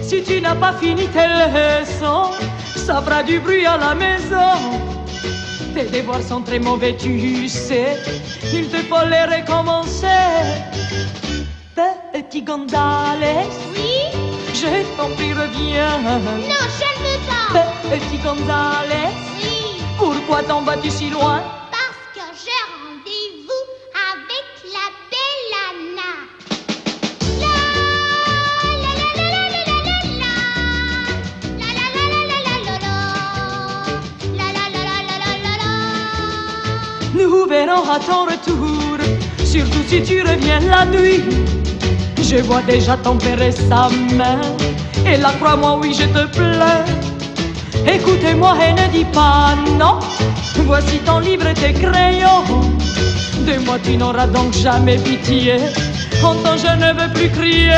Si 0.00 0.22
tu 0.22 0.40
n'as 0.40 0.54
pas 0.54 0.72
fini 0.72 1.06
tes 1.08 1.26
leçons, 1.26 2.30
ça 2.74 3.02
fera 3.02 3.22
du 3.22 3.38
bruit 3.38 3.66
à 3.66 3.76
la 3.76 3.94
maison. 3.94 4.80
Tes 5.74 5.84
devoirs 5.84 6.22
sont 6.22 6.40
très 6.40 6.58
mauvais, 6.58 6.96
tu 6.96 7.48
sais. 7.48 7.98
Il 8.50 8.68
te 8.70 8.78
faut 8.78 9.06
les 9.06 9.24
recommencer. 9.24 10.06
Petit 12.14 12.40
Gonzales. 12.40 13.44
Oui? 13.74 14.23
Je 14.54 14.66
t'en 14.96 15.08
prie, 15.16 15.32
reviens. 15.32 15.98
Non, 15.98 16.20
je 16.78 16.88
ne 16.94 16.98
veux 17.02 17.20
pas. 17.26 17.66
Petit 17.90 18.18
Gonzales. 18.18 19.10
Oui. 19.42 19.82
Pourquoi 19.98 20.42
t'en 20.44 20.62
vas-tu 20.62 20.90
si 20.90 21.10
loin 21.10 21.42
Parce 21.72 22.04
que 22.14 22.20
j'ai 22.42 22.62
rendez-vous 22.78 23.64
avec 24.12 24.46
la 24.72 24.86
belle 25.10 25.54
Anna. 25.68 26.12
Nous 37.14 37.46
verrons 37.46 37.90
à 37.90 37.98
ton 37.98 38.24
retour, 38.26 38.98
surtout 39.44 39.82
si 39.88 40.02
tu 40.04 40.22
reviens 40.22 40.60
la 40.60 40.84
nuit. 40.86 41.22
Je 42.36 42.40
vois 42.40 42.62
déjà 42.62 42.96
ton 42.96 43.16
père 43.16 43.40
et 43.40 43.52
sa 43.52 43.88
main, 44.16 44.40
et 45.06 45.16
là 45.18 45.30
crois-moi, 45.40 45.78
oui, 45.80 45.94
je 45.94 46.02
te 46.02 46.26
plains. 46.36 46.84
Écoutez-moi 47.86 48.56
et 48.66 48.72
ne 48.72 48.88
dis 48.88 49.04
pas 49.04 49.54
non, 49.78 50.00
voici 50.66 50.98
ton 51.06 51.20
livre 51.20 51.46
et 51.46 51.54
tes 51.54 51.72
crayons. 51.72 52.42
De 53.46 53.64
moi 53.64 53.76
tu 53.84 53.96
n'auras 53.96 54.26
donc 54.26 54.52
jamais 54.52 54.98
pitié, 54.98 55.58
entends 56.24 56.56
je 56.56 56.74
ne 56.76 56.92
veux 57.00 57.12
plus 57.12 57.30
crier. 57.30 57.70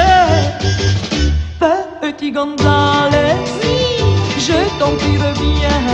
Petit 2.00 2.32
Gonzales, 2.32 3.36
je 4.38 4.54
t'en 4.78 4.92
prie 4.96 5.18
reviens. 5.18 5.84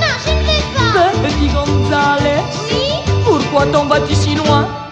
Non, 0.00 0.14
je 0.24 0.30
ne 0.30 0.42
veux 0.46 0.64
pas. 0.94 1.10
Petit 1.26 1.48
Gonzales, 1.48 2.44
pourquoi 3.24 3.66
t'en 3.66 3.86
vas-tu 3.86 4.14
si 4.14 4.36
loin? 4.36 4.85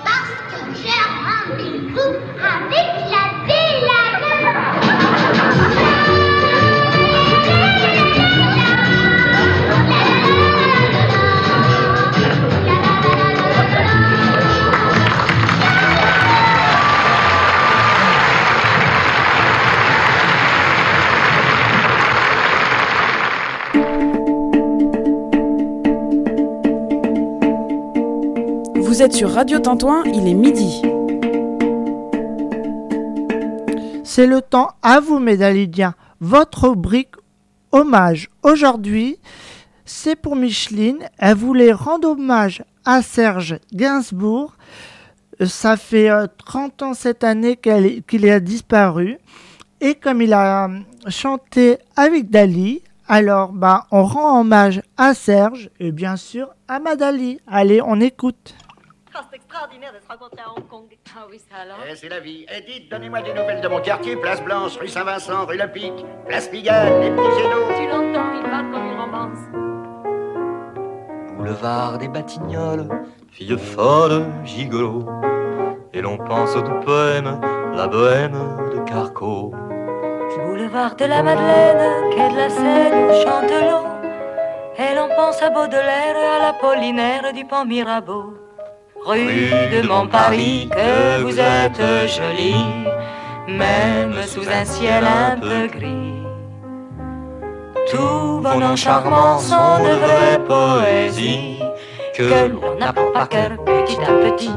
Vous 28.95 29.03
êtes 29.03 29.15
sur 29.15 29.33
Radio 29.33 29.59
Tintouin, 29.59 30.05
il 30.07 30.29
est 30.29 30.35
midi. 30.35 30.81
C'est 34.05 34.29
le 34.29 34.41
temps 34.41 34.69
à 34.83 35.01
vous, 35.01 35.19
médaillidiens. 35.19 35.97
Votre 36.21 36.69
rubrique 36.69 37.17
hommage 37.73 38.31
aujourd'hui, 38.45 39.19
c'est 39.85 40.15
pour 40.15 40.37
Micheline. 40.37 41.09
Elle 41.19 41.35
voulait 41.35 41.73
rendre 41.73 42.11
hommage 42.11 42.63
à 42.85 43.03
Serge 43.03 43.59
Gainsbourg. 43.73 44.55
Euh, 45.41 45.47
Ça 45.47 45.77
fait 45.77 46.09
euh, 46.09 46.29
30 46.47 46.83
ans 46.83 46.95
cette 46.95 47.25
année 47.25 47.57
qu'il 47.57 48.31
a 48.31 48.39
disparu. 48.39 49.19
Et 49.81 49.97
comme 49.97 50.23
il 50.23 50.33
a 50.33 50.67
euh, 50.69 50.79
chanté 51.09 51.79
avec 51.97 52.31
Dali, 52.31 52.85
alors 53.09 53.53
bah, 53.53 53.89
on 53.91 54.05
rend 54.05 54.39
hommage 54.39 54.83
à 54.97 55.15
Serge 55.15 55.69
et 55.81 55.91
bien 55.91 56.15
sûr 56.15 56.55
à 56.69 56.79
Madali. 56.79 57.41
Allez, 57.49 57.83
on 57.83 58.01
écoute. 58.01 58.55
Oh, 59.17 59.21
c'est 59.31 59.37
extraordinaire 59.37 59.93
de 59.93 60.01
se 60.01 60.09
rencontrer 60.09 60.43
à 60.43 60.51
Hong 60.51 60.67
Kong. 60.67 60.87
Ah 61.17 61.27
oui, 61.31 61.39
ça 61.39 61.59
alors? 61.63 61.77
Eh, 61.89 61.95
c'est 61.95 62.09
la 62.09 62.19
vie. 62.19 62.45
Et 62.53 62.63
dites, 62.63 62.91
donnez-moi 62.91 63.23
des 63.23 63.33
nouvelles 63.33 63.61
de 63.61 63.69
mon 63.69 63.81
quartier. 63.81 64.17
Place 64.17 64.43
Blanche, 64.43 64.77
rue 64.77 64.89
Saint-Vincent, 64.89 65.47
rue 65.47 65.57
Le 65.57 65.69
Pic, 65.71 65.93
place 66.27 66.49
Pigalle, 66.49 67.01
les 67.01 67.11
petits 67.11 67.39
génots. 67.39 67.69
Tu 67.77 67.87
l'entends, 67.87 68.33
il 68.35 68.43
parle 68.51 68.71
comme 68.73 68.87
une 68.87 68.99
romance. 68.99 69.39
Boulevard 71.37 71.99
des 71.99 72.09
Batignolles, 72.09 72.89
fille 73.31 73.57
folle, 73.57 74.27
gigolo. 74.43 75.07
Et 75.93 76.01
l'on 76.03 76.19
pense 76.19 76.57
au 76.57 76.63
doux 76.63 76.81
poème, 76.81 77.41
la 77.73 77.87
bohème 77.87 78.33
de 78.75 78.81
Carco. 78.81 79.53
Boulevard 80.45 80.97
de 80.97 81.05
la 81.05 81.23
Madeleine, 81.23 82.11
quai 82.11 82.31
de 82.31 82.37
la 82.37 82.51
Seine, 82.51 83.13
chante 83.23 83.49
l'eau. 83.49 83.87
Et 84.77 84.93
l'on 84.97 85.09
pense 85.15 85.41
à 85.41 85.51
Baudelaire, 85.51 86.17
à 86.17 86.39
l'Apollinaire 86.47 87.33
du 87.33 87.45
pont 87.45 87.65
Mirabeau. 87.65 88.44
Rue 89.05 89.51
de 89.71 89.87
Montparis, 89.87 90.71
que 90.71 91.23
vous 91.23 91.39
êtes 91.39 91.83
jolie, 92.09 92.87
même 93.47 94.15
sous 94.27 94.49
un 94.49 94.65
ciel 94.65 95.05
un 95.05 95.39
peu 95.39 95.67
gris. 95.67 96.23
Tous 97.91 98.41
vos 98.41 98.59
noms 98.59 98.77
charmants 98.77 99.39
sont 99.39 99.79
de 99.85 99.91
vraies 99.91 100.41
poésies, 100.49 101.59
que 102.17 102.49
l'on 102.49 102.81
apprend 102.81 103.13
par 103.13 103.29
cœur 103.29 103.51
petit 103.67 103.99
à 104.01 104.31
petit. 104.31 104.57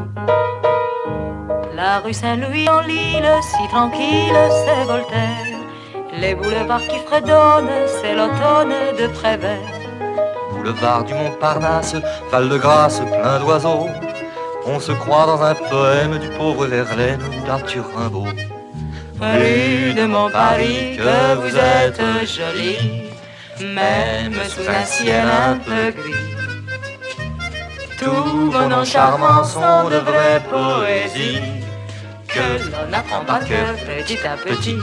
La 1.75 1.99
rue 1.99 2.13
Saint-Louis 2.13 2.69
en 2.69 2.79
Lille, 2.81 3.29
si 3.41 3.67
tranquille, 3.67 4.33
c'est 4.49 4.85
Voltaire. 4.85 5.57
Les 6.21 6.35
boulevards 6.35 6.87
qui 6.87 6.99
fredonnent, 6.99 7.69
c'est 8.01 8.15
l'automne 8.15 8.73
de 8.97 9.07
Prévert. 9.07 9.59
Boulevard 10.51 11.03
du 11.03 11.13
Montparnasse, 11.13 11.97
Val-de-Grâce, 12.31 13.01
plein 13.01 13.39
d'oiseaux. 13.39 13.87
On 14.69 14.81
se 14.81 14.91
croit 14.91 15.25
dans 15.25 15.41
un 15.41 15.55
poème 15.55 16.19
du 16.19 16.27
pauvre 16.37 16.65
Verlaine 16.65 17.21
ou 17.21 17.47
d'Arthur 17.47 17.85
Rimbaud. 17.95 18.27
Paris 19.17 19.93
de 19.95 20.05
mon 20.05 20.29
Paris, 20.29 20.97
que 20.97 21.35
vous 21.35 21.55
êtes 21.55 22.01
jolie, 22.27 23.03
même 23.61 24.33
sous 24.49 24.69
un 24.69 24.83
ciel 24.83 25.25
un 25.25 25.55
peu 25.55 25.91
gris. 25.91 26.27
Tous 27.97 28.51
vos 28.51 28.67
noms 28.67 28.83
charmants 28.83 29.45
sont 29.45 29.89
de 29.89 29.97
vraies 30.09 30.43
poésies, 30.49 31.41
que 32.27 32.47
l'on 32.69 32.91
n'apprend 32.91 33.23
pas 33.23 33.39
que 33.39 33.61
petit 33.85 34.19
à 34.27 34.35
petit. 34.35 34.77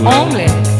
homeless 0.00 0.71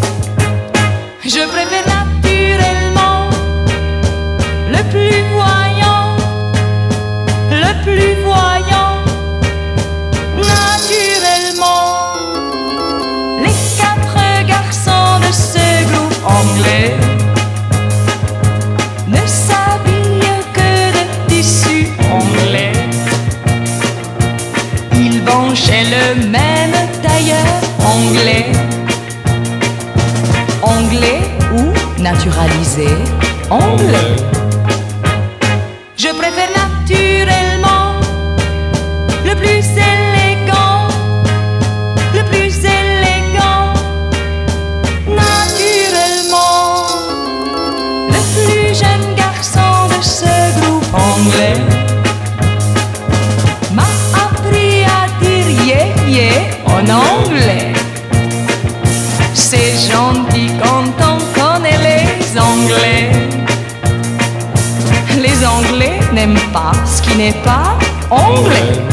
naturalisé 32.12 32.88
anglais. 33.48 34.41
n'aime 66.26 66.38
pas 66.52 66.72
ce 66.86 67.02
qui 67.02 67.16
n'est 67.16 67.32
pas 67.42 67.76
anglais. 68.08 68.91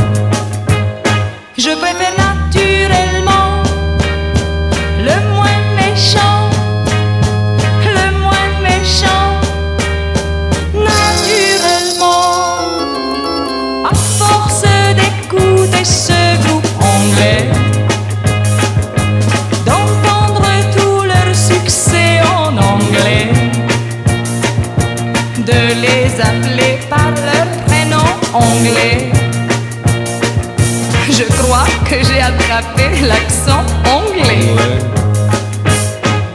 l'accent 33.07 33.63
anglais. 33.85 34.55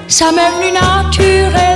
Ça 0.09 0.31
mère 0.33 0.53
plus 0.59 0.73
naturelle 0.73 1.74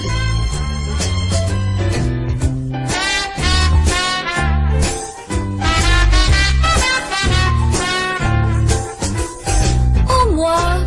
Au 10.07 10.31
mois, 10.31 10.77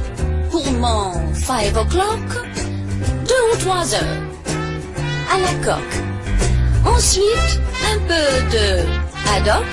pour 0.50 0.70
mon 0.72 1.12
five 1.34 1.76
o'clock, 1.76 2.20
deux 3.28 3.44
ou 3.52 3.56
trois 3.58 3.94
heures, 3.94 4.18
à 5.32 5.38
la 5.38 5.52
coque. 5.64 5.96
Ensuite, 6.84 7.60
un 7.92 7.98
peu 8.08 8.56
de 8.56 8.84
haddock, 9.30 9.72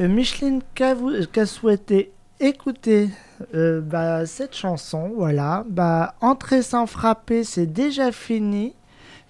euh, 0.00 0.08
Micheline 0.08 0.60
qui 0.74 0.82
a, 0.82 0.94
vou- 0.94 1.12
qui 1.32 1.38
a 1.40 1.46
souhaité 1.46 2.10
écouter 2.40 3.10
euh, 3.54 3.80
bah, 3.80 4.26
cette 4.26 4.56
chanson. 4.56 5.12
Voilà, 5.14 5.64
bah, 5.68 6.14
Entrée 6.20 6.62
sans 6.62 6.86
frapper, 6.86 7.44
c'est 7.44 7.66
déjà 7.66 8.10
fini. 8.10 8.74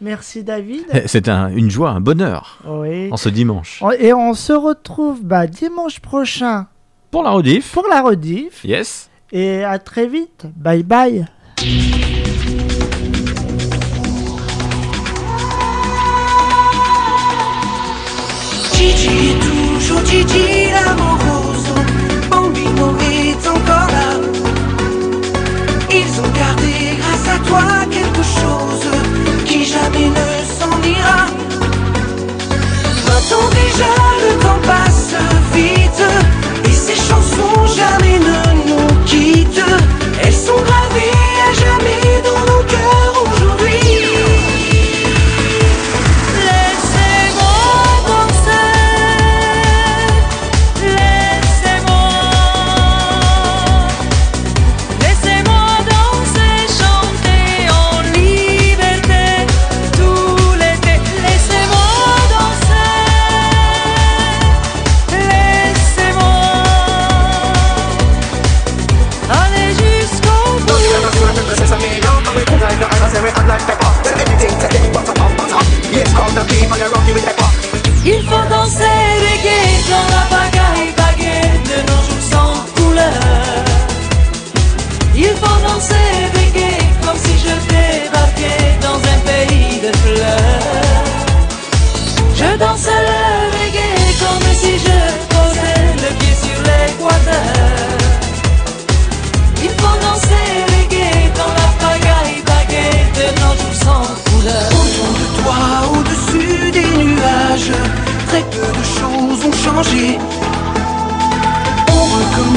Merci 0.01 0.43
David. 0.45 0.85
C'est 1.07 1.29
un- 1.29 1.49
une 1.49 1.71
joie, 1.71 1.91
un 1.91 2.01
bonheur 2.01 2.59
Oui. 2.67 3.09
en 3.13 3.17
ce 3.17 3.29
dimanche. 3.29 3.83
Et 3.99 4.13
on 4.13 4.35
se 4.35 4.53
retrouve 4.53 5.23
bah, 5.25 5.47
dimanche 5.47 6.01
prochain 6.01 6.67
Pour 7.11 7.23
la 7.23 7.31
rediff, 7.31 7.73
pour 7.73 7.87
la 7.89 8.03
rediff. 8.03 8.65
yes. 8.65 9.09
Et 9.33 9.65
à 9.65 9.79
très 9.79 10.07
vite. 10.07 10.47
Bye 10.57 10.83
bye. 10.83 11.27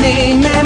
Reconnaît 0.09 0.33
même 0.33 0.58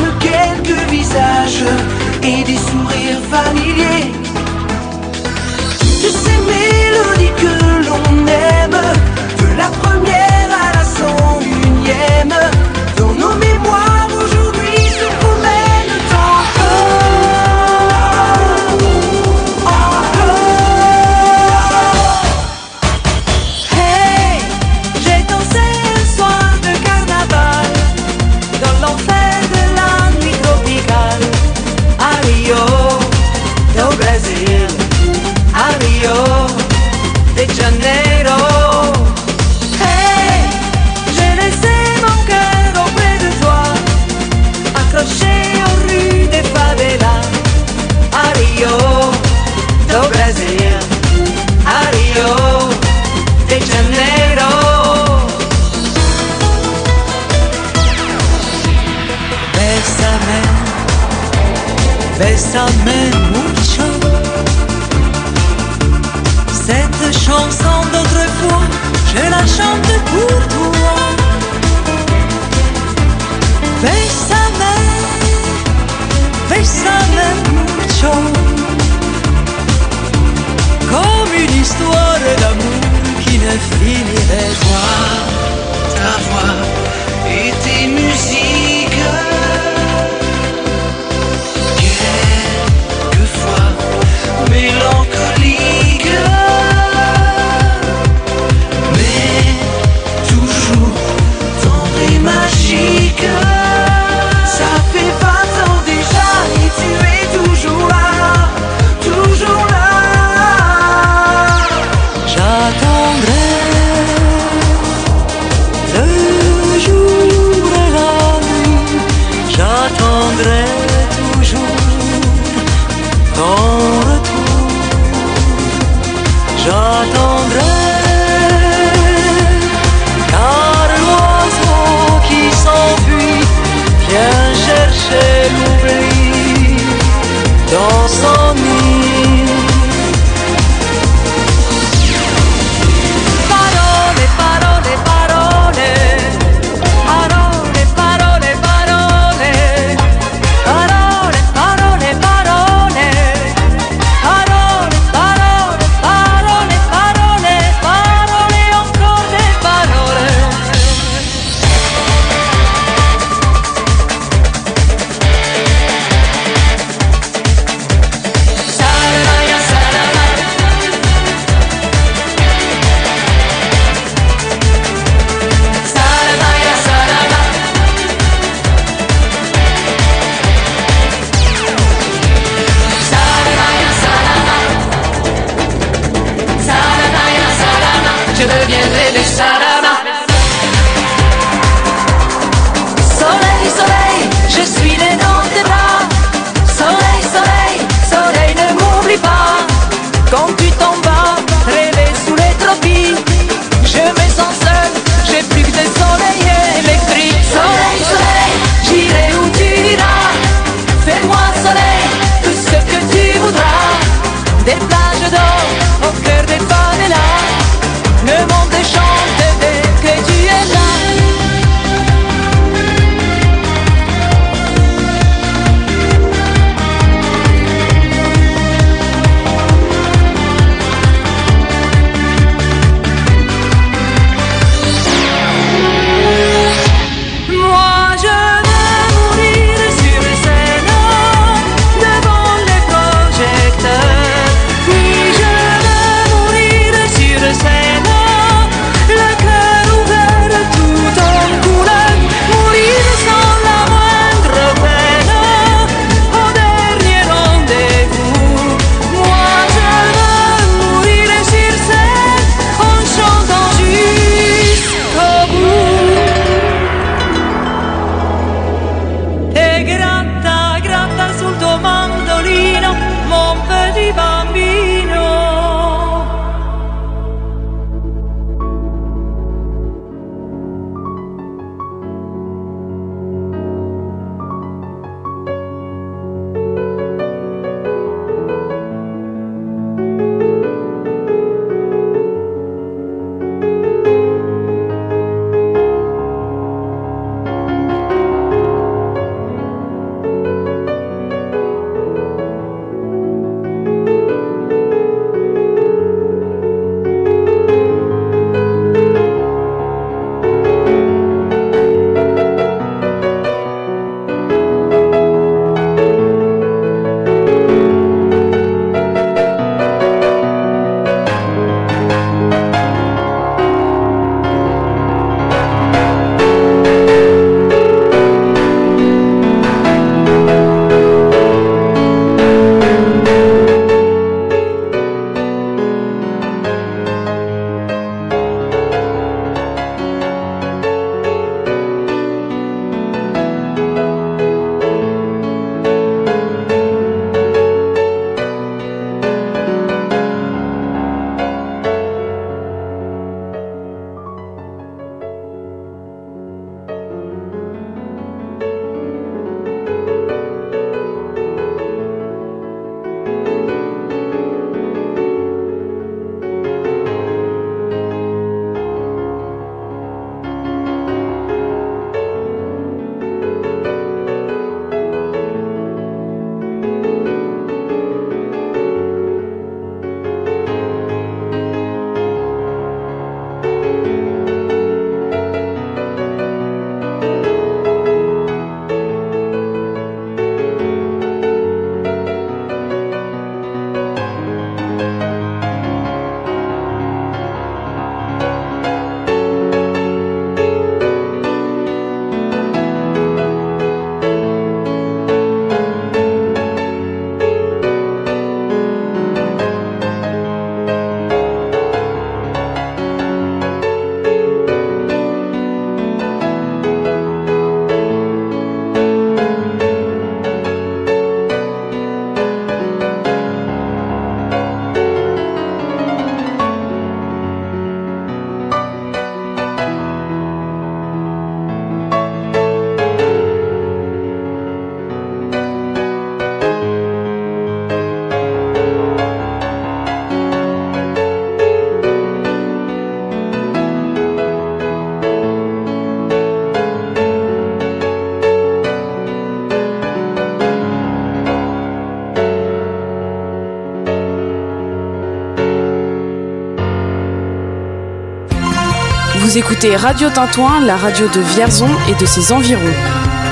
écoutez 459.84 459.98
Radio 459.98 460.30
Tintouin, 460.30 460.80
la 460.80 460.96
radio 460.96 461.28
de 461.28 461.42
Vierzon 461.42 461.90
et 462.10 462.16
de 462.16 462.26
ses 462.26 462.54
environs. 462.54 463.43